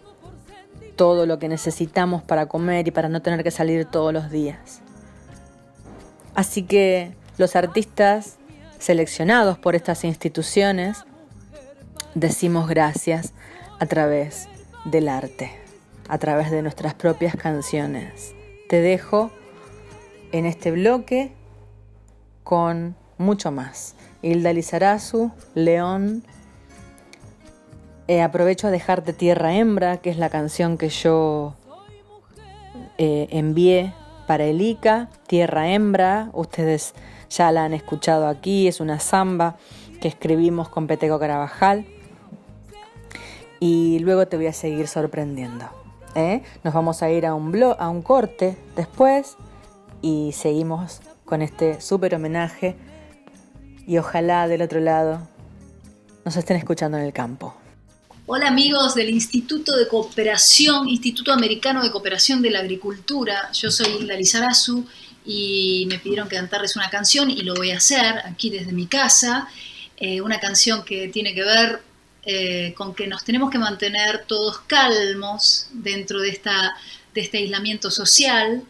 todo 1.00 1.26
lo 1.26 1.40
que 1.40 1.48
necesitamos 1.48 2.24
para 2.24 2.48
comer 2.48 2.86
y 2.90 2.92
para 2.92 3.08
no 3.08 3.22
tener 3.22 3.42
que 3.42 3.52
salir 3.52 3.86
todos 3.86 4.12
los 4.12 4.30
días. 4.30 4.82
Así 6.36 6.64
que 6.64 7.14
los 7.38 7.56
artistas 7.56 8.36
seleccionados 8.80 9.58
por 9.58 9.76
estas 9.76 10.04
instituciones 10.04 11.06
decimos 12.16 12.68
gracias 12.68 13.32
a 13.80 13.86
través 13.86 14.50
del 14.84 15.08
arte, 15.08 15.54
a 16.10 16.18
través 16.18 16.52
de 16.52 16.62
nuestras 16.62 16.96
propias 16.96 17.34
canciones. 17.38 18.36
Te 18.68 18.82
dejo 18.82 19.32
en 20.34 20.46
este 20.46 20.72
bloque 20.72 21.32
con 22.44 22.98
mucho 23.18 23.54
más. 23.54 23.96
Hilda 24.22 24.52
Lizarazu, 24.52 25.32
León. 25.56 26.26
Eh, 28.10 28.24
aprovecho 28.24 28.65
a 28.65 28.72
dejarte 28.72 29.13
Tierra 29.13 29.54
Hembra, 29.54 29.98
que 29.98 30.10
es 30.10 30.17
la 30.17 30.32
canción 30.32 30.80
que 30.80 30.89
yo 30.89 31.54
eh, 32.98 33.28
envié 33.30 33.93
para 34.26 34.45
el 34.45 34.62
ICA. 34.62 35.12
Tierra 35.28 35.69
Hembra, 35.69 36.32
ustedes 36.34 36.95
ya 37.30 37.52
la 37.52 37.65
han 37.65 37.74
escuchado 37.76 38.28
aquí, 38.28 38.67
es 38.67 38.80
una 38.80 39.00
samba 39.00 39.58
que 40.02 40.08
escribimos 40.08 40.69
con 40.69 40.88
Peteco 40.88 41.19
Carabajal. 41.19 41.86
Y 43.60 44.00
luego 44.00 44.28
te 44.28 44.38
voy 44.38 44.48
a 44.48 44.54
seguir 44.54 44.88
sorprendiendo. 44.88 45.65
¿eh? 46.15 46.41
Nos 46.63 46.74
vamos 46.74 47.04
a 47.04 47.12
ir 47.12 47.28
a 47.28 47.36
un, 47.36 47.63
a 47.78 47.89
un 47.89 48.02
corte 48.02 48.58
después 48.76 49.38
y 50.02 50.32
seguimos 50.32 51.02
con 51.26 51.43
este 51.43 51.80
súper 51.80 52.15
homenaje 52.15 52.76
y 53.86 54.00
ojalá 54.00 54.48
del 54.48 54.63
otro 54.63 54.80
lado 54.80 55.19
nos 56.26 56.38
estén 56.38 56.58
escuchando 56.58 56.98
en 56.98 57.04
el 57.04 57.13
campo. 57.13 57.54
Hola 58.32 58.50
amigos 58.50 58.94
del 58.94 59.10
Instituto 59.10 59.76
de 59.76 59.88
Cooperación, 59.88 60.88
Instituto 60.88 61.34
Americano 61.34 61.82
de 61.82 61.89
Cooperación 61.89 62.44
de 62.44 62.52
la 62.52 62.60
Agricultura. 62.60 63.52
Yo 63.54 63.72
soy 63.72 63.88
Hilda 63.88 64.13
Lizarazu 64.13 64.86
y 65.26 65.88
me 65.88 65.98
pidieron 65.98 66.28
cantarles 66.28 66.76
una 66.76 66.92
canción 66.92 67.32
y 67.32 67.42
lo 67.42 67.56
voy 67.56 67.72
a 67.72 67.78
hacer 67.78 68.20
aquí 68.24 68.52
desde 68.52 68.72
mi 68.72 68.86
casa. 68.86 69.48
Eh, 69.98 70.22
una 70.22 70.39
canción 70.39 70.86
que 70.86 71.08
tiene 71.08 71.34
que 71.34 71.42
ver 71.42 71.82
eh, 72.22 72.76
con 72.78 72.94
que 72.94 73.08
nos 73.08 73.24
tenemos 73.24 73.50
que 73.50 73.58
mantener 73.58 74.26
todos 74.28 74.60
calmos 74.60 75.65
dentro 75.74 76.20
de, 76.20 76.30
esta, 76.30 76.76
de 77.15 77.22
este 77.22 77.39
aislamiento 77.39 77.89
social. 77.89 78.62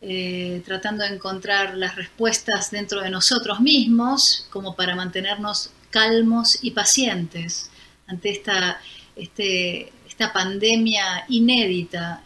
Eh, 0.00 0.62
tratando 0.64 1.02
de 1.02 1.16
encontrar 1.16 1.76
las 1.76 1.96
respuestas 1.96 2.70
dentro 2.70 3.00
de 3.00 3.10
nosotros 3.10 3.58
mismos 3.58 4.46
como 4.50 4.76
para 4.76 4.94
mantenernos 4.94 5.70
calmos 5.90 6.60
y 6.62 6.70
pacientes 6.70 7.68
ante 8.06 8.30
esta, 8.30 8.80
este, 9.18 9.92
esta 10.08 10.32
pandemia 10.32 11.24
inédita 11.28 12.22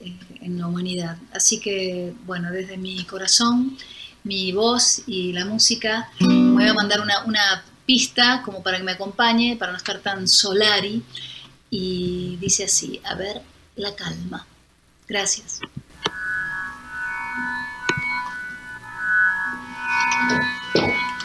eh, 0.00 0.16
en 0.40 0.58
la 0.58 0.66
humanidad. 0.66 1.16
Así 1.32 1.60
que, 1.60 2.12
bueno, 2.24 2.50
desde 2.50 2.76
mi 2.76 3.04
corazón, 3.04 3.76
mi 4.24 4.52
voz 4.52 5.02
y 5.06 5.32
la 5.32 5.44
música, 5.44 6.10
voy 6.20 6.66
a 6.66 6.74
mandar 6.74 7.00
una, 7.00 7.24
una 7.24 7.64
pista 7.86 8.42
como 8.44 8.62
para 8.62 8.78
que 8.78 8.84
me 8.84 8.92
acompañe, 8.92 9.56
para 9.56 9.72
no 9.72 9.78
estar 9.78 10.00
tan 10.00 10.28
solari. 10.28 11.02
Y 11.70 12.36
dice 12.40 12.64
así, 12.64 13.00
a 13.04 13.14
ver, 13.14 13.42
la 13.76 13.94
calma. 13.94 14.46
Gracias. 15.08 15.60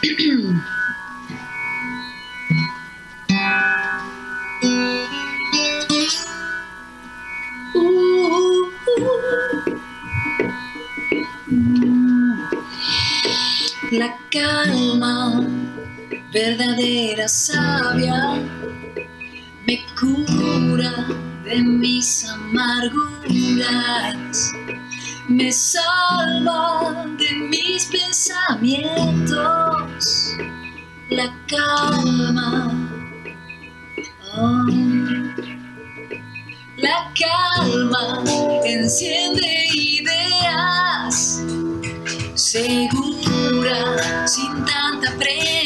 verdadera 16.32 17.28
sabia, 17.28 18.34
me 19.66 19.84
cura 19.98 21.06
de 21.44 21.62
mis 21.62 22.24
amarguras 22.28 23.78
me 25.28 25.52
salva 25.52 27.06
de 27.18 27.32
mis 27.50 27.84
pensamientos 27.86 29.36
la 31.10 31.30
calma. 31.46 32.72
Oh. 34.36 34.66
La 36.78 37.12
calma 37.18 38.22
enciende 38.64 39.68
ideas 39.74 41.42
segura, 42.34 44.26
sin 44.26 44.64
tanta 44.64 45.10
premura. 45.18 45.57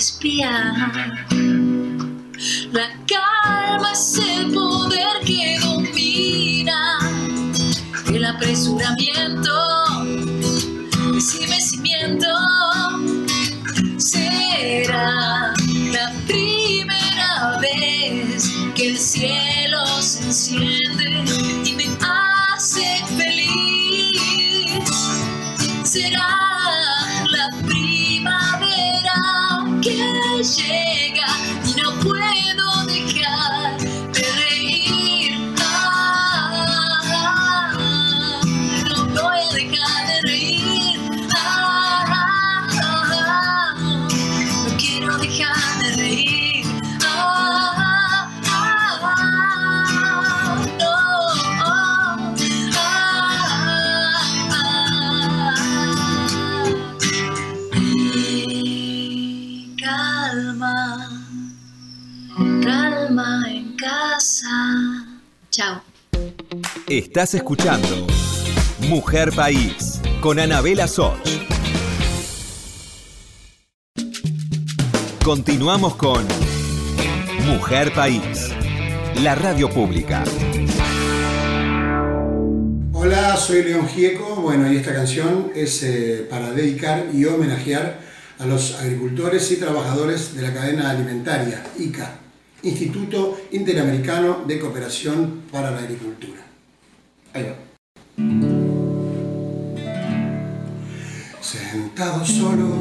Crispy. 0.00 0.40
Casa. 64.40 65.06
Chao. 65.50 65.82
Estás 66.86 67.34
escuchando 67.34 68.06
Mujer 68.88 69.32
País 69.32 70.00
con 70.20 70.38
Anabela 70.38 70.86
Soch. 70.86 71.18
Continuamos 75.24 75.96
con 75.96 76.26
Mujer 77.46 77.92
País, 77.92 78.50
la 79.22 79.34
radio 79.34 79.68
pública. 79.68 80.24
Hola, 82.92 83.36
soy 83.36 83.62
León 83.64 83.88
Gieco. 83.88 84.36
Bueno, 84.36 84.70
y 84.72 84.76
esta 84.76 84.94
canción 84.94 85.52
es 85.54 85.82
eh, 85.82 86.26
para 86.28 86.52
dedicar 86.52 87.06
y 87.12 87.24
homenajear 87.24 88.00
a 88.38 88.46
los 88.46 88.74
agricultores 88.76 89.50
y 89.52 89.56
trabajadores 89.56 90.34
de 90.34 90.42
la 90.42 90.52
cadena 90.52 90.90
alimentaria, 90.90 91.62
ICA, 91.78 92.20
Instituto 92.62 93.40
Interamericano 93.52 94.44
de 94.46 94.58
Cooperación 94.58 95.42
para 95.50 95.70
la 95.70 95.78
Agricultura. 95.78 96.40
Ahí. 97.32 97.54
Sentado 101.40 102.24
solo 102.24 102.74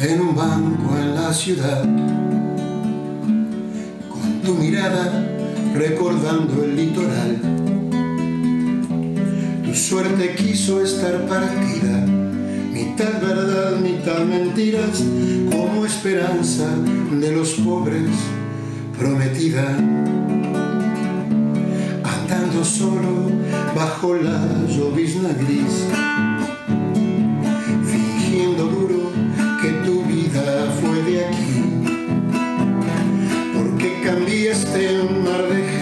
en 0.00 0.20
un 0.20 0.34
banco 0.34 0.96
en 0.98 1.14
la 1.14 1.32
ciudad, 1.32 1.82
con 4.08 4.42
tu 4.42 4.54
mirada 4.54 5.26
recordando 5.74 6.64
el 6.64 6.76
litoral. 6.76 7.38
Tu 9.64 9.74
suerte 9.74 10.34
quiso 10.36 10.82
estar 10.82 11.26
partida, 11.26 12.06
mitad 12.72 13.20
verdad, 13.20 13.76
mitad 13.78 14.24
mentiras, 14.24 15.02
como 15.50 15.84
esperanza 15.84 16.66
de 17.10 17.32
los 17.32 17.52
pobres 17.54 18.10
prometida. 18.98 19.76
Andando 22.04 22.64
solo 22.64 23.30
bajo 23.74 24.14
la 24.14 24.40
llovizna 24.68 25.30
gris, 25.34 25.86
fingiendo 27.84 28.64
duro 28.66 29.12
que 29.60 29.70
tu 29.84 30.02
vida 30.04 30.72
fue 30.80 31.02
de 31.02 31.26
aquí. 31.26 31.62
Porque 33.54 34.00
cambié 34.02 34.50
este 34.50 35.02
mar 35.24 35.42
de 35.48 35.75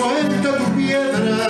suelta 0.00 0.56
tu 0.56 0.64
piedra 0.76 1.49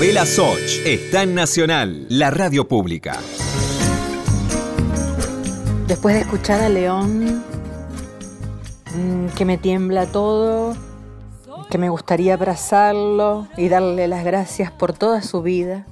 Anabela 0.00 0.24
Soch 0.24 0.80
está 0.86 1.24
en 1.24 1.34
Nacional, 1.34 2.06
la 2.08 2.30
radio 2.30 2.66
pública. 2.66 3.18
Después 5.86 6.14
de 6.14 6.22
escuchar 6.22 6.62
a 6.62 6.70
León, 6.70 7.44
mm, 8.94 9.26
que 9.36 9.44
me 9.44 9.58
tiembla 9.58 10.06
todo, 10.06 10.74
que 11.68 11.76
me 11.76 11.90
gustaría 11.90 12.32
abrazarlo 12.32 13.46
y 13.58 13.68
darle 13.68 14.08
las 14.08 14.24
gracias 14.24 14.72
por 14.72 14.94
toda 14.94 15.20
su 15.20 15.42
vida, 15.42 15.86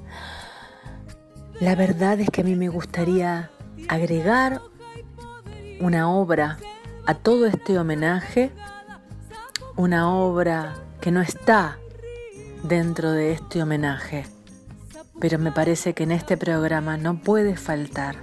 la 1.61 1.75
verdad 1.75 2.19
es 2.19 2.31
que 2.31 2.41
a 2.41 2.45
mí 2.45 2.55
me 2.55 2.71
gustaría 2.71 3.51
agregar 3.91 4.63
una 5.81 6.11
obra 6.11 6.57
a 7.05 7.13
todo 7.13 7.45
este 7.45 7.79
homenaje, 7.79 8.53
una 9.77 10.11
obra 10.11 10.77
que 11.03 11.11
no 11.11 11.21
está 11.21 11.77
dentro 12.63 13.13
de 13.13 13.33
este 13.33 13.63
homenaje, 13.63 14.27
pero 15.21 15.39
me 15.39 15.53
parece 15.53 15.95
que 15.95 16.05
en 16.05 16.13
este 16.13 16.37
programa 16.37 16.97
no 16.97 17.21
puede 17.21 17.57
faltar. 17.57 18.17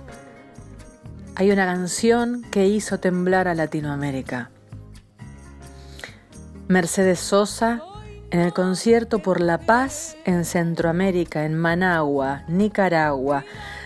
Hay 1.36 1.52
una 1.52 1.66
canción 1.66 2.44
que 2.52 2.68
hizo 2.68 3.00
temblar 3.00 3.48
a 3.48 3.56
Latinoamérica. 3.56 4.52
Mercedes 6.68 7.20
Sosa 7.20 7.82
en 8.32 8.40
el 8.40 8.54
concierto 8.54 9.20
por 9.20 9.40
la 9.40 9.60
paz 9.60 10.18
en 10.26 10.46
Centroamérica, 10.46 11.46
en 11.46 11.54
Managua, 11.56 12.44
Nicaragua, 12.48 13.46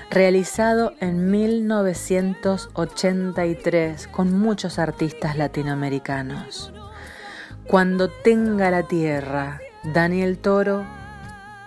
realizado 0.10 0.94
en 1.00 1.30
1983 1.30 4.08
con 4.08 4.40
muchos 4.40 4.80
artistas 4.80 5.38
latinoamericanos. 5.38 6.74
Cuando 7.68 8.10
tenga 8.10 8.72
la 8.72 8.84
tierra, 8.84 9.60
Daniel 9.94 10.38
Toro, 10.38 10.86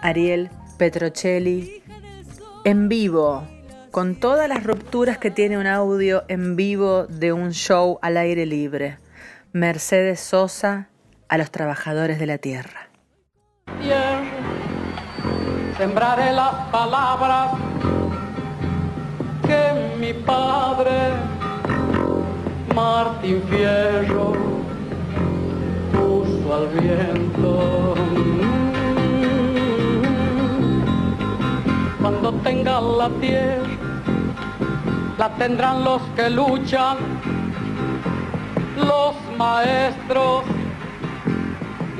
Ariel 0.00 0.48
Petrocelli, 0.78 1.82
en 2.64 2.88
vivo, 2.88 3.42
con 3.90 4.14
todas 4.14 4.48
las 4.48 4.62
rupturas 4.62 5.18
que 5.18 5.32
tiene 5.32 5.58
un 5.58 5.66
audio 5.66 6.22
en 6.28 6.54
vivo 6.54 7.06
de 7.08 7.32
un 7.32 7.52
show 7.52 7.98
al 8.00 8.16
aire 8.16 8.46
libre. 8.46 8.98
Mercedes 9.52 10.20
Sosa 10.20 10.88
a 11.28 11.36
los 11.36 11.50
trabajadores 11.50 12.20
de 12.20 12.26
la 12.26 12.38
tierra. 12.38 12.88
sembraré 15.76 16.32
las 16.32 16.54
palabras 16.70 17.50
que 19.42 19.96
mi 19.98 20.12
padre 20.12 21.10
Martín 22.72 23.42
Fierro 23.50 24.32
puso 25.92 26.54
al 26.54 26.68
viento. 26.68 27.61
La 33.10 33.62
la 35.18 35.28
tendrán 35.36 35.84
los 35.84 36.02
que 36.16 36.30
luchan, 36.30 36.96
los 38.76 39.14
maestros 39.36 40.44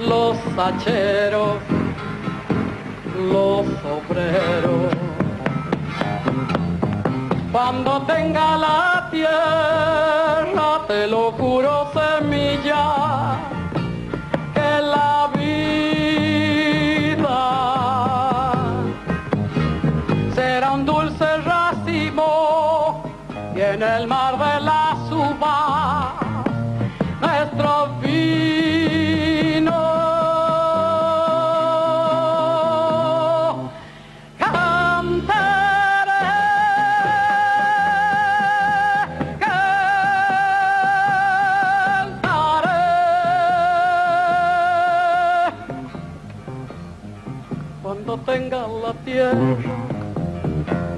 los 0.09 0.37
hacheros, 0.57 1.59
los 3.31 3.67
obreros. 3.99 4.93
Cuando 7.53 8.03
tenga 8.03 8.57
la 8.57 9.09
tierra, 9.11 10.87
te 10.89 11.07
lo 11.07 11.33
juro 11.33 11.91
semilla, 11.93 13.39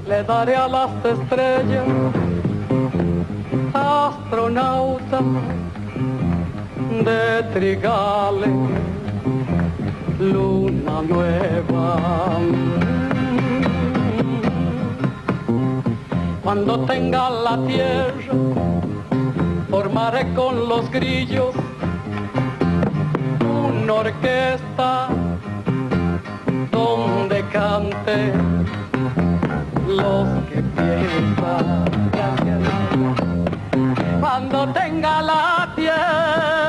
le 0.07 0.23
daré 0.23 0.55
a 0.55 0.67
las 0.69 0.89
estrellas, 1.03 1.85
astronauta 3.73 5.19
de 7.03 7.43
trigales, 7.53 8.49
luna 10.19 11.01
nueva. 11.09 12.39
Cuando 16.41 16.79
tenga 16.85 17.29
la 17.29 17.57
tierra, 17.67 18.33
formaré 19.69 20.33
con 20.33 20.69
los 20.69 20.89
grillos 20.89 21.53
una 23.41 23.93
orquesta 23.93 25.09
donde 26.75 27.41
cante 27.53 28.33
los 29.87 30.27
que 30.49 30.61
piensan. 30.75 31.85
Cuando 34.19 34.67
tenga 34.73 35.21
la 35.21 35.71
tierra, 35.75 36.64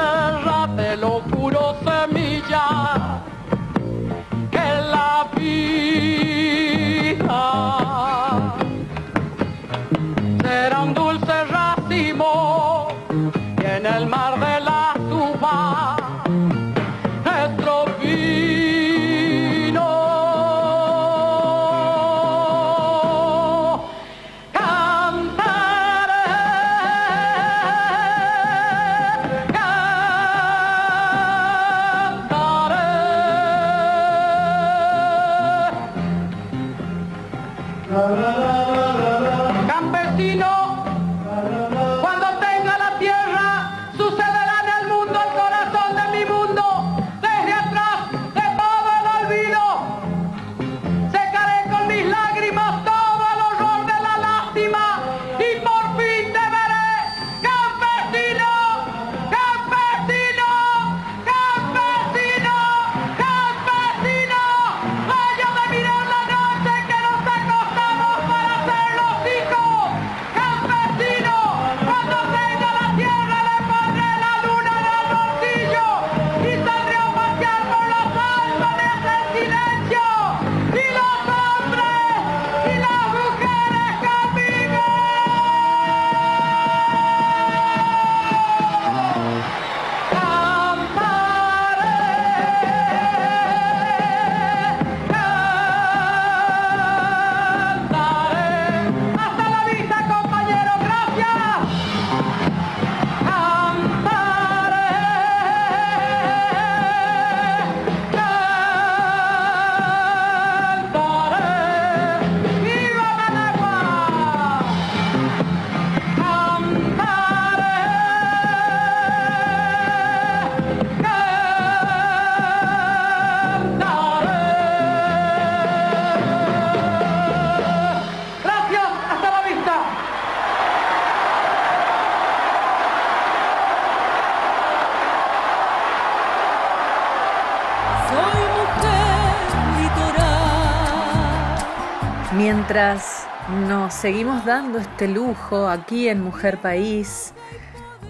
Nos 142.77 143.95
seguimos 143.95 144.45
dando 144.45 144.77
este 144.77 145.09
lujo 145.09 145.67
aquí 145.67 146.11
en 146.11 146.21
Mujer 146.21 146.61
País, 146.61 147.33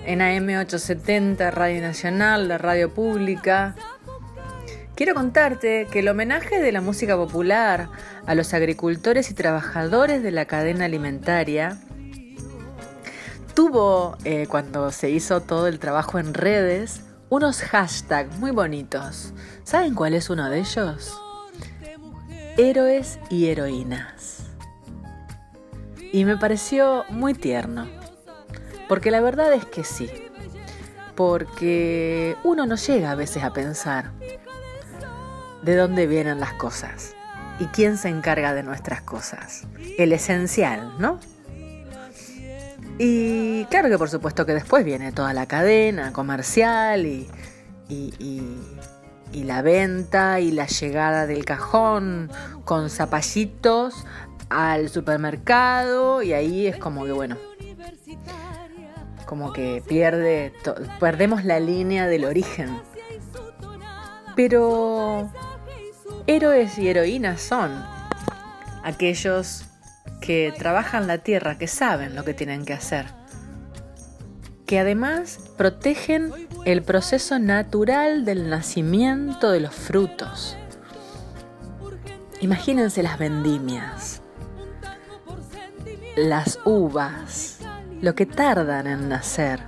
en 0.04 0.18
AM870, 0.18 1.52
Radio 1.52 1.80
Nacional, 1.80 2.48
la 2.48 2.58
radio 2.58 2.92
pública, 2.92 3.76
quiero 4.96 5.14
contarte 5.14 5.86
que 5.92 6.00
el 6.00 6.08
homenaje 6.08 6.60
de 6.60 6.72
la 6.72 6.80
música 6.80 7.14
popular 7.16 7.90
a 8.26 8.34
los 8.34 8.54
agricultores 8.54 9.30
y 9.30 9.34
trabajadores 9.34 10.24
de 10.24 10.32
la 10.32 10.46
cadena 10.46 10.86
alimentaria 10.86 11.78
tuvo, 13.54 14.18
eh, 14.24 14.48
cuando 14.48 14.90
se 14.90 15.10
hizo 15.10 15.42
todo 15.42 15.68
el 15.68 15.78
trabajo 15.78 16.18
en 16.18 16.34
redes, 16.34 17.02
unos 17.28 17.60
hashtags 17.60 18.36
muy 18.40 18.50
bonitos. 18.50 19.32
¿Saben 19.62 19.94
cuál 19.94 20.14
es 20.14 20.28
uno 20.28 20.50
de 20.50 20.58
ellos? 20.58 21.16
Héroes 22.56 23.20
y 23.30 23.46
heroínas. 23.46 24.35
Y 26.12 26.24
me 26.24 26.36
pareció 26.36 27.04
muy 27.08 27.34
tierno. 27.34 27.86
Porque 28.88 29.10
la 29.10 29.20
verdad 29.20 29.52
es 29.52 29.64
que 29.64 29.84
sí. 29.84 30.10
Porque 31.14 32.36
uno 32.44 32.66
no 32.66 32.76
llega 32.76 33.10
a 33.10 33.14
veces 33.14 33.42
a 33.42 33.52
pensar 33.52 34.12
de 35.62 35.76
dónde 35.76 36.06
vienen 36.06 36.38
las 36.38 36.52
cosas 36.54 37.14
y 37.58 37.64
quién 37.66 37.96
se 37.96 38.08
encarga 38.08 38.54
de 38.54 38.62
nuestras 38.62 39.02
cosas. 39.02 39.64
El 39.98 40.12
esencial, 40.12 40.92
¿no? 40.98 41.18
Y 42.98 43.64
claro 43.66 43.88
que 43.88 43.98
por 43.98 44.08
supuesto 44.08 44.46
que 44.46 44.54
después 44.54 44.84
viene 44.84 45.12
toda 45.12 45.34
la 45.34 45.46
cadena 45.46 46.12
comercial 46.12 47.04
y, 47.04 47.28
y, 47.88 49.44
la 49.44 49.60
venta 49.60 50.40
y 50.40 50.50
la 50.50 50.66
llegada 50.66 51.26
del 51.26 51.44
cajón 51.44 52.30
con 52.64 52.88
zapallitos 52.88 54.06
al 54.48 54.88
supermercado 54.88 56.22
y 56.22 56.32
ahí 56.32 56.66
es 56.66 56.76
como 56.76 57.04
que 57.04 57.12
bueno, 57.12 57.36
como 59.26 59.52
que 59.52 59.82
pierde, 59.86 60.52
perdemos 61.00 61.44
la 61.44 61.60
línea 61.60 62.06
del 62.06 62.24
origen. 62.24 62.80
Pero 64.36 65.30
héroes 66.26 66.78
y 66.78 66.88
heroínas 66.88 67.40
son 67.40 67.84
aquellos 68.84 69.64
que 70.20 70.54
trabajan 70.56 71.06
la 71.06 71.18
tierra, 71.18 71.58
que 71.58 71.66
saben 71.66 72.14
lo 72.14 72.24
que 72.24 72.34
tienen 72.34 72.64
que 72.64 72.72
hacer, 72.72 73.06
que 74.66 74.78
además 74.78 75.38
protegen 75.56 76.32
el 76.64 76.82
proceso 76.82 77.38
natural 77.38 78.24
del 78.24 78.48
nacimiento 78.50 79.50
de 79.50 79.60
los 79.60 79.74
frutos. 79.74 80.56
Imagínense 82.40 83.02
las 83.02 83.18
vendimias, 83.18 84.22
las 86.16 86.58
uvas, 86.64 87.58
lo 88.00 88.14
que 88.14 88.24
tardan 88.24 88.86
en 88.86 89.08
nacer, 89.10 89.60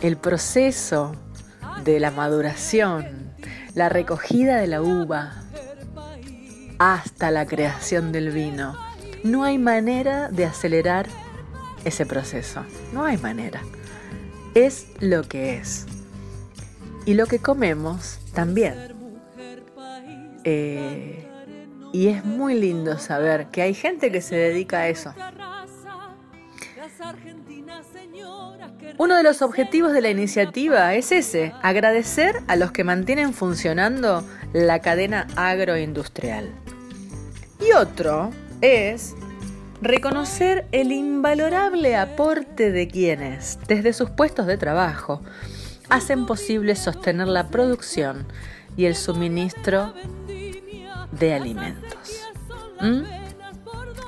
el 0.00 0.16
proceso 0.16 1.14
de 1.84 2.00
la 2.00 2.10
maduración, 2.10 3.34
la 3.74 3.90
recogida 3.90 4.56
de 4.56 4.66
la 4.66 4.80
uva, 4.80 5.34
hasta 6.78 7.30
la 7.30 7.46
creación 7.46 8.10
del 8.10 8.30
vino. 8.30 8.74
No 9.22 9.44
hay 9.44 9.58
manera 9.58 10.30
de 10.30 10.46
acelerar 10.46 11.06
ese 11.84 12.06
proceso. 12.06 12.64
No 12.92 13.04
hay 13.04 13.18
manera. 13.18 13.60
Es 14.54 14.86
lo 14.98 15.22
que 15.24 15.58
es. 15.58 15.86
Y 17.04 17.14
lo 17.14 17.26
que 17.26 17.38
comemos 17.38 18.18
también. 18.32 18.74
Eh, 20.44 21.28
y 21.92 22.08
es 22.08 22.24
muy 22.24 22.58
lindo 22.58 22.98
saber 22.98 23.46
que 23.48 23.62
hay 23.62 23.74
gente 23.74 24.10
que 24.10 24.20
se 24.20 24.34
dedica 24.34 24.78
a 24.78 24.88
eso. 24.88 25.14
Uno 28.98 29.16
de 29.16 29.22
los 29.22 29.42
objetivos 29.42 29.92
de 29.92 30.00
la 30.00 30.10
iniciativa 30.10 30.94
es 30.94 31.12
ese, 31.12 31.52
agradecer 31.62 32.42
a 32.46 32.56
los 32.56 32.72
que 32.72 32.84
mantienen 32.84 33.32
funcionando 33.32 34.24
la 34.52 34.80
cadena 34.80 35.26
agroindustrial. 35.36 36.50
Y 37.60 37.72
otro 37.72 38.30
es 38.60 39.14
reconocer 39.80 40.66
el 40.72 40.92
invalorable 40.92 41.96
aporte 41.96 42.70
de 42.70 42.86
quienes, 42.86 43.58
desde 43.66 43.92
sus 43.92 44.10
puestos 44.10 44.46
de 44.46 44.56
trabajo, 44.56 45.22
hacen 45.88 46.26
posible 46.26 46.76
sostener 46.76 47.28
la 47.28 47.48
producción 47.48 48.26
y 48.76 48.84
el 48.86 48.94
suministro 48.94 49.92
de 51.12 51.34
alimentos. 51.34 52.30
¿Mm? 52.80 53.02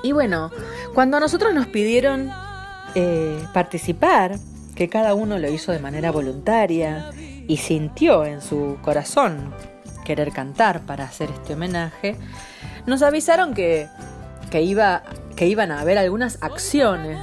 Y 0.03 0.13
bueno, 0.13 0.51
cuando 0.95 1.17
a 1.17 1.21
nosotros 1.21 1.55
nos 1.55 1.67
pidieron 1.67 2.31
eh, 2.95 3.43
participar, 3.53 4.37
que 4.75 4.89
cada 4.89 5.15
uno 5.15 5.39
lo 5.39 5.49
hizo 5.51 5.73
de 5.73 5.79
manera 5.79 6.11
voluntaria 6.11 7.11
y 7.47 7.59
sintió 7.59 8.25
en 8.25 8.41
su 8.41 8.79
corazón 8.83 9.55
querer 10.05 10.33
cantar 10.33 10.83
para 10.83 11.05
hacer 11.05 11.31
este 11.31 11.55
homenaje, 11.55 12.17
nos 12.87 13.03
avisaron 13.03 13.55
que, 13.55 13.89
iba, 14.53 15.03
que 15.37 15.47
iban 15.47 15.71
a 15.71 15.81
haber 15.81 15.97
algunas 15.97 16.39
acciones, 16.43 17.21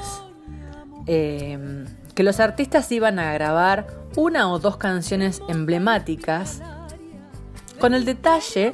eh, 1.07 1.85
que 2.15 2.23
los 2.23 2.39
artistas 2.39 2.91
iban 2.91 3.19
a 3.19 3.33
grabar 3.33 3.87
una 4.15 4.51
o 4.51 4.59
dos 4.59 4.77
canciones 4.77 5.41
emblemáticas, 5.47 6.61
con 7.79 7.93
el 7.93 8.05
detalle 8.05 8.73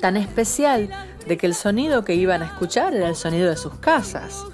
tan 0.00 0.16
especial 0.16 0.88
de 1.26 1.36
que 1.36 1.46
el 1.46 1.54
sonido 1.54 2.04
que 2.04 2.14
iban 2.14 2.42
a 2.42 2.46
escuchar 2.46 2.94
era 2.94 3.08
el 3.08 3.16
sonido 3.16 3.48
de 3.48 3.56
sus 3.56 3.74
casas. 3.74 4.44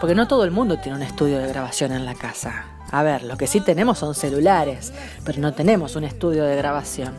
Porque 0.00 0.14
no 0.14 0.28
todo 0.28 0.44
el 0.44 0.50
mundo 0.50 0.78
tiene 0.78 0.96
un 0.96 1.02
estudio 1.02 1.38
de 1.38 1.48
grabación 1.48 1.92
en 1.92 2.04
la 2.04 2.14
casa. 2.14 2.66
A 2.90 3.02
ver, 3.02 3.22
lo 3.22 3.36
que 3.36 3.46
sí 3.46 3.60
tenemos 3.60 3.98
son 3.98 4.14
celulares, 4.14 4.92
pero 5.24 5.40
no 5.40 5.52
tenemos 5.52 5.96
un 5.96 6.04
estudio 6.04 6.44
de 6.44 6.56
grabación. 6.56 7.14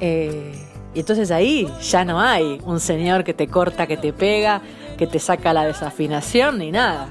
Eh, 0.00 0.52
y 0.94 1.00
entonces 1.00 1.30
ahí 1.30 1.70
ya 1.82 2.04
no 2.04 2.20
hay 2.20 2.60
un 2.64 2.80
señor 2.80 3.24
que 3.24 3.34
te 3.34 3.48
corta, 3.48 3.86
que 3.86 3.96
te 3.96 4.12
pega, 4.12 4.62
que 4.98 5.06
te 5.06 5.18
saca 5.18 5.52
la 5.52 5.64
desafinación 5.64 6.58
ni 6.58 6.72
nada. 6.72 7.08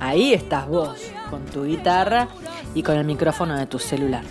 Ahí 0.00 0.34
estás 0.34 0.68
vos, 0.68 0.98
con 1.30 1.44
tu 1.46 1.64
guitarra 1.64 2.28
y 2.74 2.82
con 2.82 2.96
el 2.96 3.04
micrófono 3.04 3.56
de 3.56 3.66
tu 3.66 3.78
celular. 3.78 4.24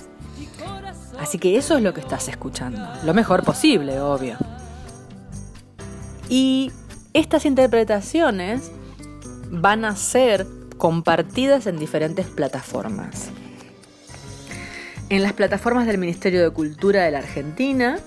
Así 1.21 1.37
que 1.37 1.55
eso 1.55 1.77
es 1.77 1.83
lo 1.83 1.93
que 1.93 2.01
estás 2.01 2.27
escuchando. 2.29 2.81
Lo 3.05 3.13
mejor 3.13 3.43
posible, 3.43 3.99
obvio. 3.99 4.37
Y 6.29 6.71
estas 7.13 7.45
interpretaciones 7.45 8.71
van 9.51 9.85
a 9.85 9.95
ser 9.95 10.47
compartidas 10.79 11.67
en 11.67 11.77
diferentes 11.77 12.25
plataformas. 12.25 13.29
En 15.09 15.21
las 15.21 15.33
plataformas 15.33 15.85
del 15.85 15.99
Ministerio 15.99 16.41
de 16.41 16.49
Cultura 16.49 17.03
de 17.03 17.11
la 17.11 17.19
Argentina, 17.19 17.99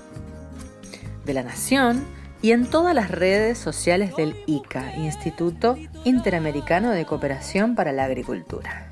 de 1.24 1.34
la 1.34 1.44
Nación 1.44 2.04
y 2.42 2.50
en 2.50 2.66
todas 2.66 2.96
las 2.96 3.12
redes 3.12 3.58
sociales 3.58 4.16
del 4.16 4.34
ICA, 4.46 4.96
Instituto 4.96 5.78
Interamericano 6.02 6.90
de 6.90 7.06
Cooperación 7.06 7.76
para 7.76 7.92
la 7.92 8.04
Agricultura. 8.04 8.90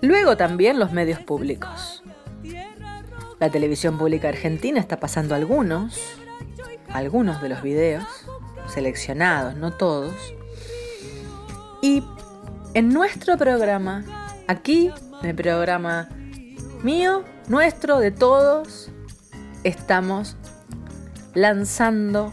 Luego 0.00 0.36
también 0.36 0.78
los 0.78 0.92
medios 0.92 1.18
públicos. 1.18 2.04
La 3.38 3.50
televisión 3.50 3.98
pública 3.98 4.28
argentina 4.28 4.80
está 4.80 4.98
pasando 4.98 5.34
algunos, 5.34 6.00
algunos 6.88 7.42
de 7.42 7.48
los 7.50 7.62
videos, 7.62 8.04
seleccionados, 8.68 9.56
no 9.56 9.72
todos, 9.72 10.14
y 11.82 12.02
en 12.74 12.88
nuestro 12.88 13.36
programa, 13.36 14.04
aquí, 14.48 14.90
en 15.22 15.28
el 15.30 15.36
programa 15.36 16.08
mío, 16.82 17.24
nuestro, 17.48 17.98
de 17.98 18.10
todos, 18.10 18.90
estamos 19.64 20.36
lanzando 21.34 22.32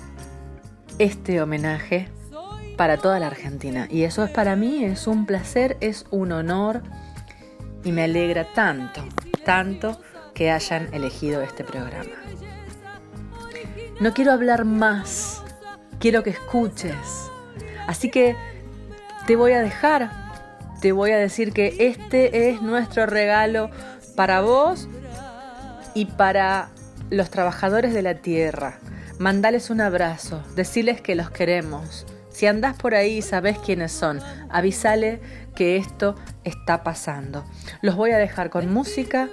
este 1.00 1.42
homenaje 1.42 2.08
para 2.78 2.98
toda 2.98 3.20
la 3.20 3.28
Argentina. 3.28 3.88
Y 3.90 4.04
eso 4.04 4.24
es 4.24 4.32
para 4.32 4.56
mí, 4.56 4.84
es 4.84 5.08
un 5.08 5.26
placer, 5.26 5.78
es 5.82 6.06
un 6.10 6.32
honor 6.32 6.82
y 7.84 7.92
me 7.92 8.04
alegra 8.04 8.54
tanto, 8.54 9.04
tanto 9.46 10.00
que 10.34 10.52
hayan 10.52 10.94
elegido 10.94 11.42
este 11.42 11.64
programa. 11.64 12.12
No 14.00 14.14
quiero 14.14 14.32
hablar 14.32 14.66
más, 14.66 15.44
quiero 16.00 16.24
que 16.24 16.32
escuches. 16.32 17.30
Así 17.88 18.10
que 18.10 18.36
te 19.28 19.36
voy 19.36 19.54
a 19.54 19.62
dejar, 19.62 20.12
te 20.82 20.92
voy 20.92 21.12
a 21.12 21.18
decir 21.18 21.54
que 21.54 21.76
este 21.88 22.50
es 22.50 22.62
nuestro 22.62 23.06
regalo 23.06 23.70
para 24.16 24.42
vos 24.42 24.88
y 25.94 26.06
para 26.06 26.70
los 27.10 27.30
trabajadores 27.30 27.94
de 27.94 28.02
la 28.02 28.16
tierra. 28.16 28.80
Mandales 29.20 29.70
un 29.70 29.82
abrazo, 29.82 30.44
deciles 30.56 31.00
que 31.00 31.16
los 31.16 31.30
queremos. 31.30 32.06
Si 32.30 32.48
andás 32.48 32.76
por 32.76 32.96
ahí 32.96 33.18
y 33.18 33.22
sabés 33.22 33.60
quiénes 33.60 33.92
son, 33.92 34.20
avísale 34.50 35.22
que 35.56 35.78
esto 35.78 36.16
está 36.44 36.84
pasando. 36.84 37.46
Los 37.82 37.96
voy 37.96 38.12
a 38.12 38.18
dejar 38.18 38.50
con 38.50 38.74
música, 38.74 39.30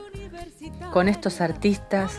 con 0.92 1.08
estos 1.08 1.40
artistas, 1.40 2.18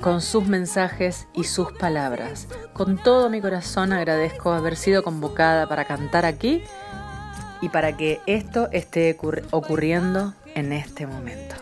con 0.00 0.20
sus 0.20 0.46
mensajes 0.46 1.28
y 1.32 1.44
sus 1.44 1.72
palabras, 1.72 2.48
Con 2.72 2.98
todo 2.98 3.30
mi 3.30 3.40
corazón 3.40 3.92
agradezco 3.92 4.52
haber 4.52 4.76
sido 4.76 5.02
convocada 5.02 5.68
para 5.68 5.84
cantar 5.84 6.24
aquí 6.24 6.64
y 7.60 7.68
para 7.68 7.96
que 7.96 8.20
esto 8.26 8.68
esté 8.72 9.16
ocurriendo 9.50 10.34
en 10.54 10.72
este 10.72 11.06
momento. 11.06 11.54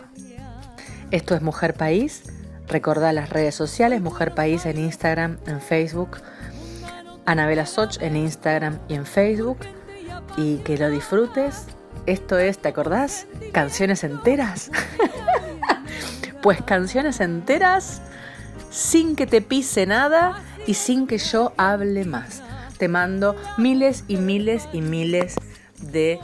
Esto 1.11 1.35
es 1.35 1.41
Mujer 1.41 1.75
País. 1.75 2.23
Recordá 2.67 3.13
las 3.13 3.29
redes 3.29 3.53
sociales, 3.53 4.01
Mujer 4.01 4.33
País 4.33 4.65
en 4.65 4.79
Instagram, 4.79 5.37
en 5.45 5.61
Facebook, 5.61 6.17
Anabela 7.25 7.65
Soch 7.65 8.01
en 8.01 8.15
Instagram 8.15 8.79
y 8.87 8.95
en 8.95 9.05
Facebook. 9.05 9.59
Y 10.37 10.57
que 10.59 10.77
lo 10.77 10.89
disfrutes. 10.89 11.65
Esto 12.05 12.39
es, 12.39 12.57
¿te 12.57 12.69
acordás? 12.69 13.27
Canciones 13.51 14.03
enteras. 14.03 14.71
pues 16.41 16.61
canciones 16.61 17.19
enteras 17.19 18.01
sin 18.69 19.15
que 19.15 19.27
te 19.27 19.41
pise 19.41 19.85
nada 19.85 20.41
y 20.67 20.75
sin 20.75 21.07
que 21.07 21.17
yo 21.17 21.53
hable 21.57 22.05
más. 22.05 22.41
Te 22.77 22.87
mando 22.87 23.35
miles 23.57 24.05
y 24.07 24.17
miles 24.17 24.67
y 24.73 24.81
miles 24.81 25.35
de 25.79 26.19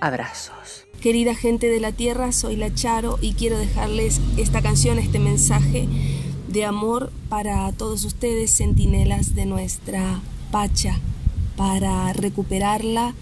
abrazos. 0.00 0.86
Querida 1.00 1.34
gente 1.34 1.68
de 1.68 1.80
la 1.80 1.92
tierra, 1.92 2.32
soy 2.32 2.56
la 2.56 2.74
Charo 2.74 3.18
y 3.22 3.32
quiero 3.34 3.58
dejarles 3.58 4.20
esta 4.36 4.60
canción, 4.60 4.98
este 4.98 5.18
mensaje 5.18 5.88
de 6.48 6.64
amor 6.64 7.12
para 7.28 7.70
todos 7.72 8.04
ustedes, 8.04 8.54
centinelas 8.56 9.34
de 9.34 9.46
nuestra 9.46 10.20
Pacha, 10.50 10.98
para 11.56 12.12
recuperarla, 12.12 13.14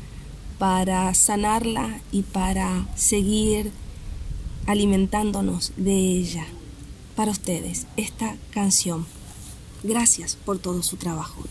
para 0.59 1.13
sanarla 1.15 2.01
y 2.11 2.23
para 2.23 2.87
seguir 2.97 3.71
alimentándonos 4.69 5.73
de 5.77 5.95
ella. 5.95 6.47
Para 7.17 7.33
ustedes, 7.33 7.87
esta 7.97 8.37
canción. 8.51 9.07
Gracias 9.83 10.37
por 10.37 10.59
todo 10.59 10.83
su 10.83 10.97
trabajo. 10.97 11.43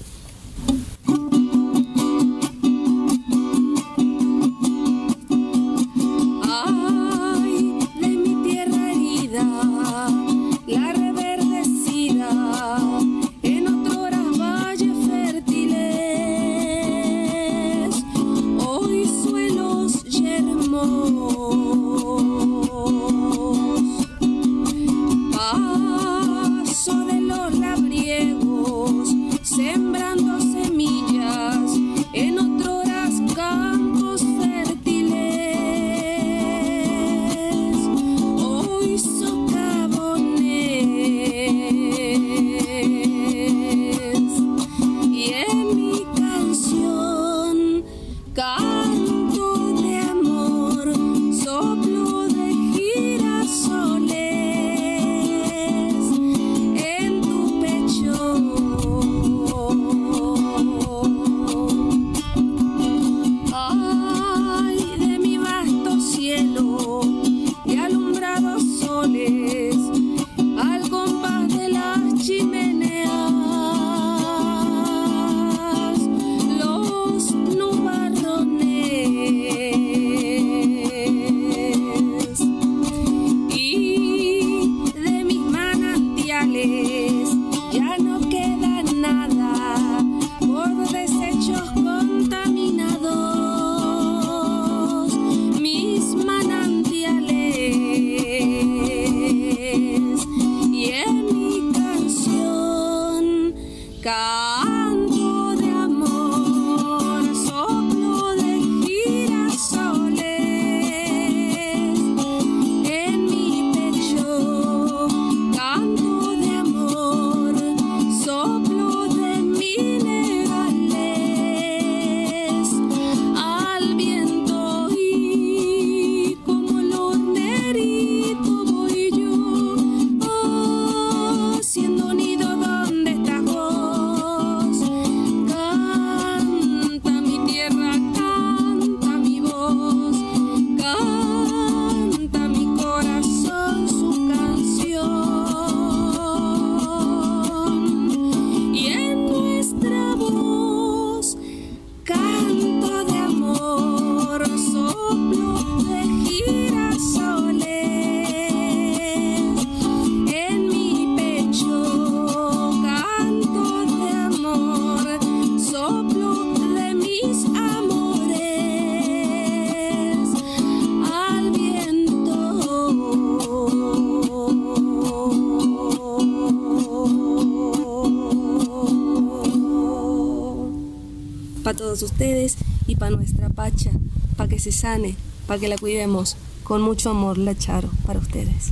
Que 184.57 184.63
se 184.63 184.71
sane, 184.71 185.15
para 185.45 185.59
que 185.59 185.67
la 185.67 185.77
cuidemos. 185.77 186.35
Con 186.63 186.81
mucho 186.81 187.11
amor, 187.11 187.37
la 187.37 187.55
Charo, 187.55 187.89
para 188.07 188.17
ustedes. 188.17 188.71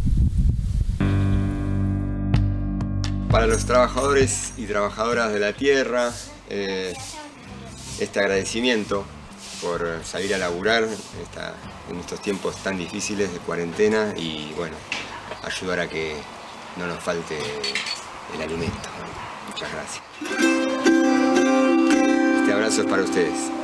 Para 3.29 3.45
los 3.45 3.65
trabajadores 3.65 4.53
y 4.57 4.65
trabajadoras 4.65 5.31
de 5.31 5.39
la 5.39 5.53
tierra, 5.53 6.11
eh, 6.49 6.93
este 7.99 8.19
agradecimiento 8.19 9.05
por 9.61 10.01
salir 10.03 10.33
a 10.33 10.39
laburar 10.39 10.87
en 11.89 11.99
estos 11.99 12.19
tiempos 12.19 12.55
tan 12.63 12.79
difíciles 12.79 13.31
de 13.31 13.37
cuarentena 13.39 14.15
y 14.17 14.51
bueno, 14.57 14.75
ayudar 15.43 15.81
a 15.81 15.87
que 15.87 16.15
no 16.77 16.87
nos 16.87 17.03
falte 17.03 17.37
el 18.35 18.41
alimento. 18.41 18.89
Muchas 19.47 19.71
gracias 19.71 21.05
abrazos 22.55 22.85
para 22.87 23.03
ustedes. 23.03 23.54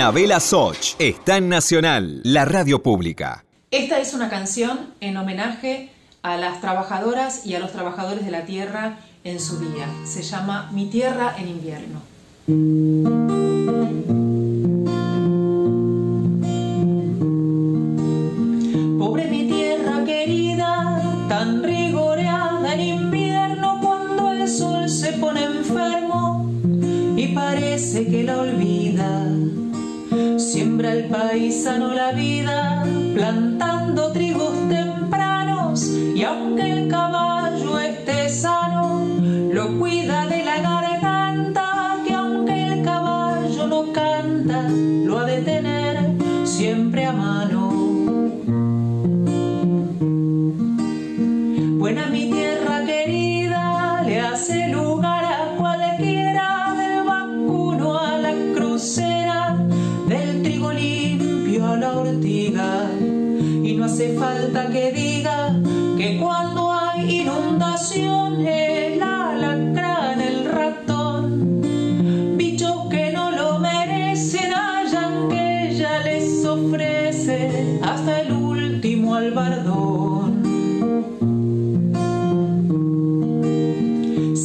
Anabela 0.00 0.40
Soch 0.40 0.94
está 0.98 1.36
en 1.36 1.50
Nacional, 1.50 2.22
la 2.24 2.46
radio 2.46 2.82
pública. 2.82 3.44
Esta 3.70 4.00
es 4.00 4.14
una 4.14 4.30
canción 4.30 4.94
en 5.02 5.18
homenaje 5.18 5.90
a 6.22 6.38
las 6.38 6.62
trabajadoras 6.62 7.44
y 7.44 7.54
a 7.54 7.58
los 7.58 7.70
trabajadores 7.70 8.24
de 8.24 8.30
la 8.30 8.46
tierra 8.46 8.96
en 9.24 9.38
su 9.38 9.60
día. 9.60 9.86
Se 10.06 10.22
llama 10.22 10.70
Mi 10.72 10.86
tierra 10.86 11.34
en 11.36 11.48
invierno. 11.48 12.00
Pobre 18.98 19.26
mi 19.26 19.48
tierra 19.48 20.02
querida, 20.06 21.26
tan 21.28 21.62
rigoreada 21.62 22.72
en 22.72 22.80
invierno 22.80 23.78
cuando 23.82 24.32
el 24.32 24.48
sol 24.48 24.88
se 24.88 25.12
pone 25.12 25.44
enfermo 25.44 26.50
y 27.18 27.34
parece 27.34 28.06
que 28.06 28.22
la 28.22 28.38
olvida. 28.38 28.69
Paisano 31.10 31.92
la 31.92 32.12
vida, 32.12 32.84
plantando 33.14 34.12
trigos 34.12 34.54
tempranos, 34.68 35.88
y 36.14 36.22
aunque 36.22 36.70
el 36.70 36.88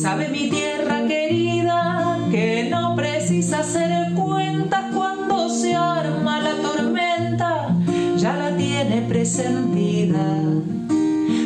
Sabe 0.05 0.29
mi 0.29 0.51
tierra 0.51 1.07
querida 1.07 2.19
que 2.29 2.67
no 2.69 2.95
precisa 2.95 3.61
hacer 3.61 4.13
cuentas 4.13 4.93
cuando 4.93 5.49
se 5.49 5.73
arma 5.73 6.41
la 6.41 6.53
tormenta, 6.61 7.75
ya 8.15 8.35
la 8.35 8.55
tiene 8.55 9.01
presentida. 9.09 10.43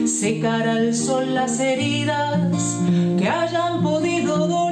Secar 0.05 0.68
al 0.68 0.93
sol 0.93 1.36
las 1.36 1.57
heridas 1.62 2.78
que 3.18 3.30
hayan 3.30 3.82
podido 3.82 4.45
dolerle, 4.45 4.68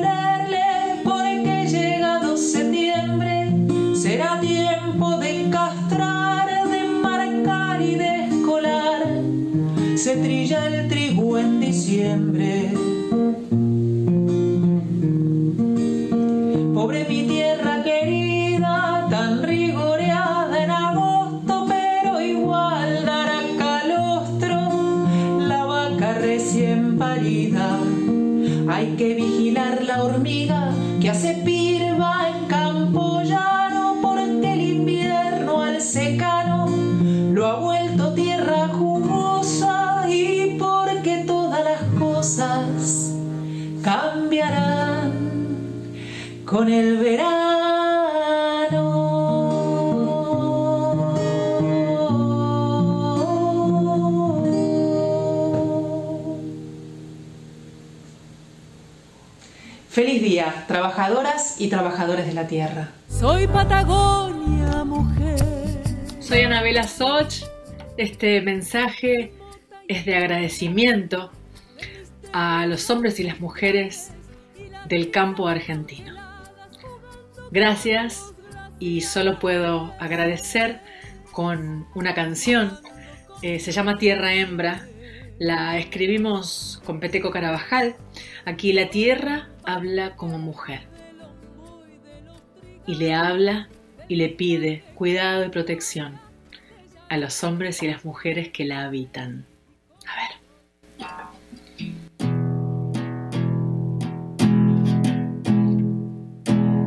trabajadoras 60.97 61.61
y 61.61 61.67
trabajadores 61.67 62.25
de 62.25 62.33
la 62.33 62.47
tierra. 62.47 62.89
Soy 63.07 63.45
Patagonia, 63.45 64.83
mujer. 64.83 65.37
Soy 66.19 66.41
Anabela 66.41 66.87
Soch. 66.87 67.43
Este 67.97 68.41
mensaje 68.41 69.31
es 69.87 70.05
de 70.05 70.15
agradecimiento 70.15 71.31
a 72.33 72.65
los 72.65 72.89
hombres 72.89 73.19
y 73.19 73.23
las 73.25 73.39
mujeres 73.39 74.09
del 74.87 75.11
campo 75.11 75.47
argentino. 75.47 76.15
Gracias 77.51 78.33
y 78.79 79.01
solo 79.01 79.37
puedo 79.37 79.93
agradecer 79.99 80.81
con 81.31 81.85
una 81.93 82.15
canción. 82.15 82.79
eh, 83.43 83.59
se 83.59 83.71
llama 83.71 83.99
Tierra 83.99 84.33
Hembra. 84.33 84.87
La 85.37 85.77
escribimos 85.77 86.81
con 86.83 86.99
Peteco 86.99 87.29
Carabajal. 87.29 87.95
Aquí 88.45 88.73
la 88.73 88.89
tierra 88.89 89.49
habla 89.67 90.15
como 90.15 90.39
mujer. 90.39 90.87
Y 92.87 92.95
le 92.95 93.13
habla 93.13 93.67
y 94.07 94.15
le 94.15 94.29
pide 94.29 94.83
cuidado 94.95 95.45
y 95.45 95.49
protección 95.49 96.19
a 97.09 97.17
los 97.17 97.43
hombres 97.43 97.83
y 97.83 97.87
las 97.87 98.05
mujeres 98.05 98.49
que 98.49 98.65
la 98.65 98.85
habitan. 98.85 99.45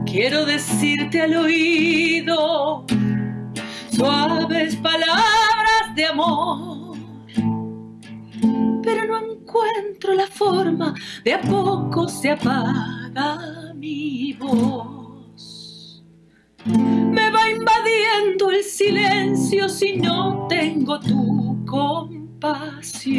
Quiero 0.07 0.45
decirte 0.45 1.21
al 1.21 1.37
oído 1.37 2.85
suaves 3.93 4.75
palabras 4.77 5.95
de 5.95 6.07
amor, 6.07 6.97
pero 8.83 9.07
no 9.07 9.30
encuentro 9.51 10.15
la 10.15 10.27
forma, 10.29 10.95
de 11.25 11.35
a 11.35 11.41
poco 11.41 12.09
se 12.09 12.31
apaga 12.31 13.75
mi 13.75 14.33
voz. 14.35 16.05
Me 16.65 17.31
va 17.31 17.51
invadiendo 17.51 18.51
el 18.51 18.63
silencio 18.63 19.69
si 19.69 19.97
no 19.97 20.47
tengo 20.49 21.01
tu 21.01 21.65
compasión. 21.67 23.11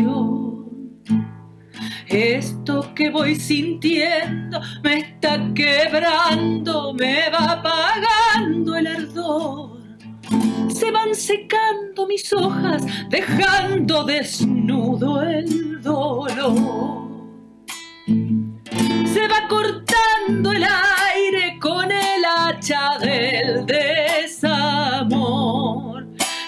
Esto 2.08 2.94
que 2.94 3.10
voy 3.10 3.36
sintiendo 3.36 4.62
me 4.84 5.00
está 5.00 5.54
quebrando, 5.54 6.94
me 6.94 7.30
va 7.30 7.54
apagando 7.54 8.76
el 8.76 8.88
ardor 8.88 9.81
se 10.70 10.92
van 10.92 11.14
secando 11.14 12.08
mis 12.08 12.32
hojas, 12.34 12.84
dejando 13.10 14.04
desnudo 14.04 15.22
el 15.22 15.80
dolor. 15.82 17.12
Se 19.14 19.28
va 19.28 19.48
cortando 19.48 20.52
el 20.52 20.64
aire 20.64 21.60
con 21.60 21.92
el 21.92 22.26
hacha 22.26 22.98
del 23.00 23.64
desamor. 23.66 25.22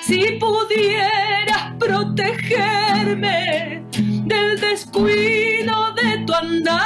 Si 0.01 0.39
pudieras 0.39 1.73
protegerme 1.79 3.84
del 4.25 4.59
descuido 4.59 5.93
de 5.93 6.17
tu 6.25 6.34
andar, 6.34 6.81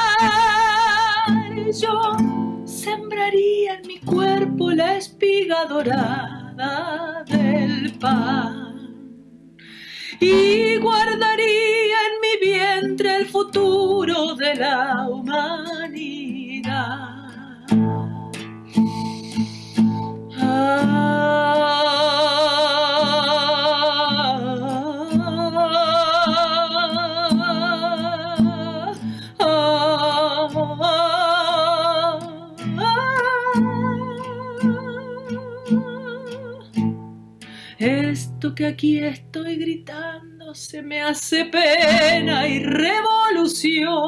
yo 1.80 2.18
sembraría 2.66 3.76
en 3.76 3.88
mi 3.88 4.00
cuerpo 4.00 4.72
la 4.72 4.98
espiga 4.98 5.66
dorada 5.66 6.37
del 6.58 7.94
pan 8.00 9.56
y 10.20 10.78
guardaría 10.78 11.98
en 12.08 12.20
mi 12.22 12.38
vientre 12.42 13.18
el 13.18 13.26
futuro 13.28 14.34
de 14.34 14.56
la 14.56 15.08
humanidad. 15.08 16.48
Que 38.56 38.66
aquí 38.66 39.00
estoy 39.00 39.58
gritando 39.58 40.56
se 40.56 40.82
me 40.82 41.02
hace 41.02 41.46
pena 41.46 42.48
y 42.48 42.60
revolución. 42.64 44.08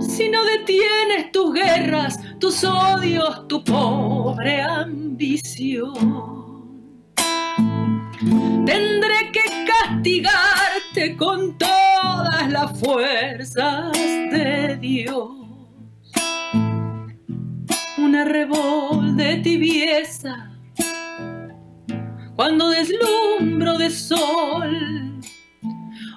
Si 0.00 0.28
no 0.28 0.44
detienes 0.44 1.30
tus 1.32 1.54
guerras, 1.54 2.18
tus 2.38 2.64
odios, 2.64 3.46
tu 3.48 3.62
pobre 3.64 4.60
ambición, 4.60 5.94
tendré 8.66 9.30
que 9.32 9.40
castigarte 9.66 11.16
con 11.16 11.56
todas 11.56 12.50
las 12.50 12.78
fuerzas 12.78 13.92
de 13.92 14.76
Dios. 14.80 15.30
Una 17.96 18.24
revol 18.24 19.16
de 19.16 19.36
tibieza 19.36 20.57
cuando 22.38 22.68
deslumbro 22.68 23.76
de 23.78 23.90
sol 23.90 25.20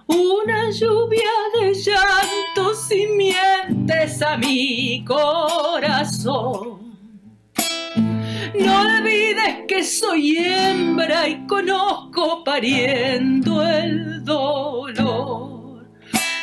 una 0.05 0.69
lluvia 0.69 1.31
de 1.59 1.73
llanto 1.73 2.75
si 2.75 3.07
mientes 3.07 4.21
a 4.21 4.37
mi 4.37 5.03
corazón. 5.03 6.95
No 8.53 8.81
olvides 8.81 9.65
que 9.67 9.83
soy 9.83 10.37
hembra 10.37 11.27
y 11.27 11.47
conozco 11.47 12.43
pariendo 12.43 13.63
el 13.63 14.23
dolor. 14.23 15.87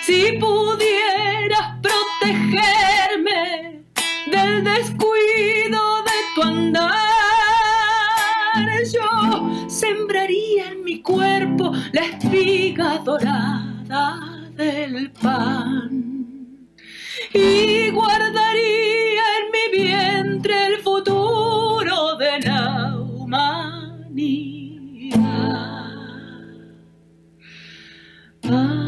Si 0.05 0.33
pudieras 0.41 1.79
protegerme 1.81 3.85
del 4.26 4.64
descuido 4.64 6.03
de 6.03 6.18
tu 6.35 6.43
andar, 6.43 7.07
sembraría 9.79 10.72
en 10.72 10.83
mi 10.83 11.01
cuerpo 11.03 11.72
la 11.93 12.03
espiga 12.03 12.99
dorada 12.99 14.18
del 14.57 15.12
pan 15.12 16.68
y 17.33 17.91
guardaría 17.91 19.22
en 19.39 19.45
mi 19.53 19.79
vientre 19.79 20.66
el 20.66 20.76
futuro 20.79 22.16
de 22.16 22.41
la 22.41 22.97
humanidad. 22.97 23.59
Ah. 28.51 28.88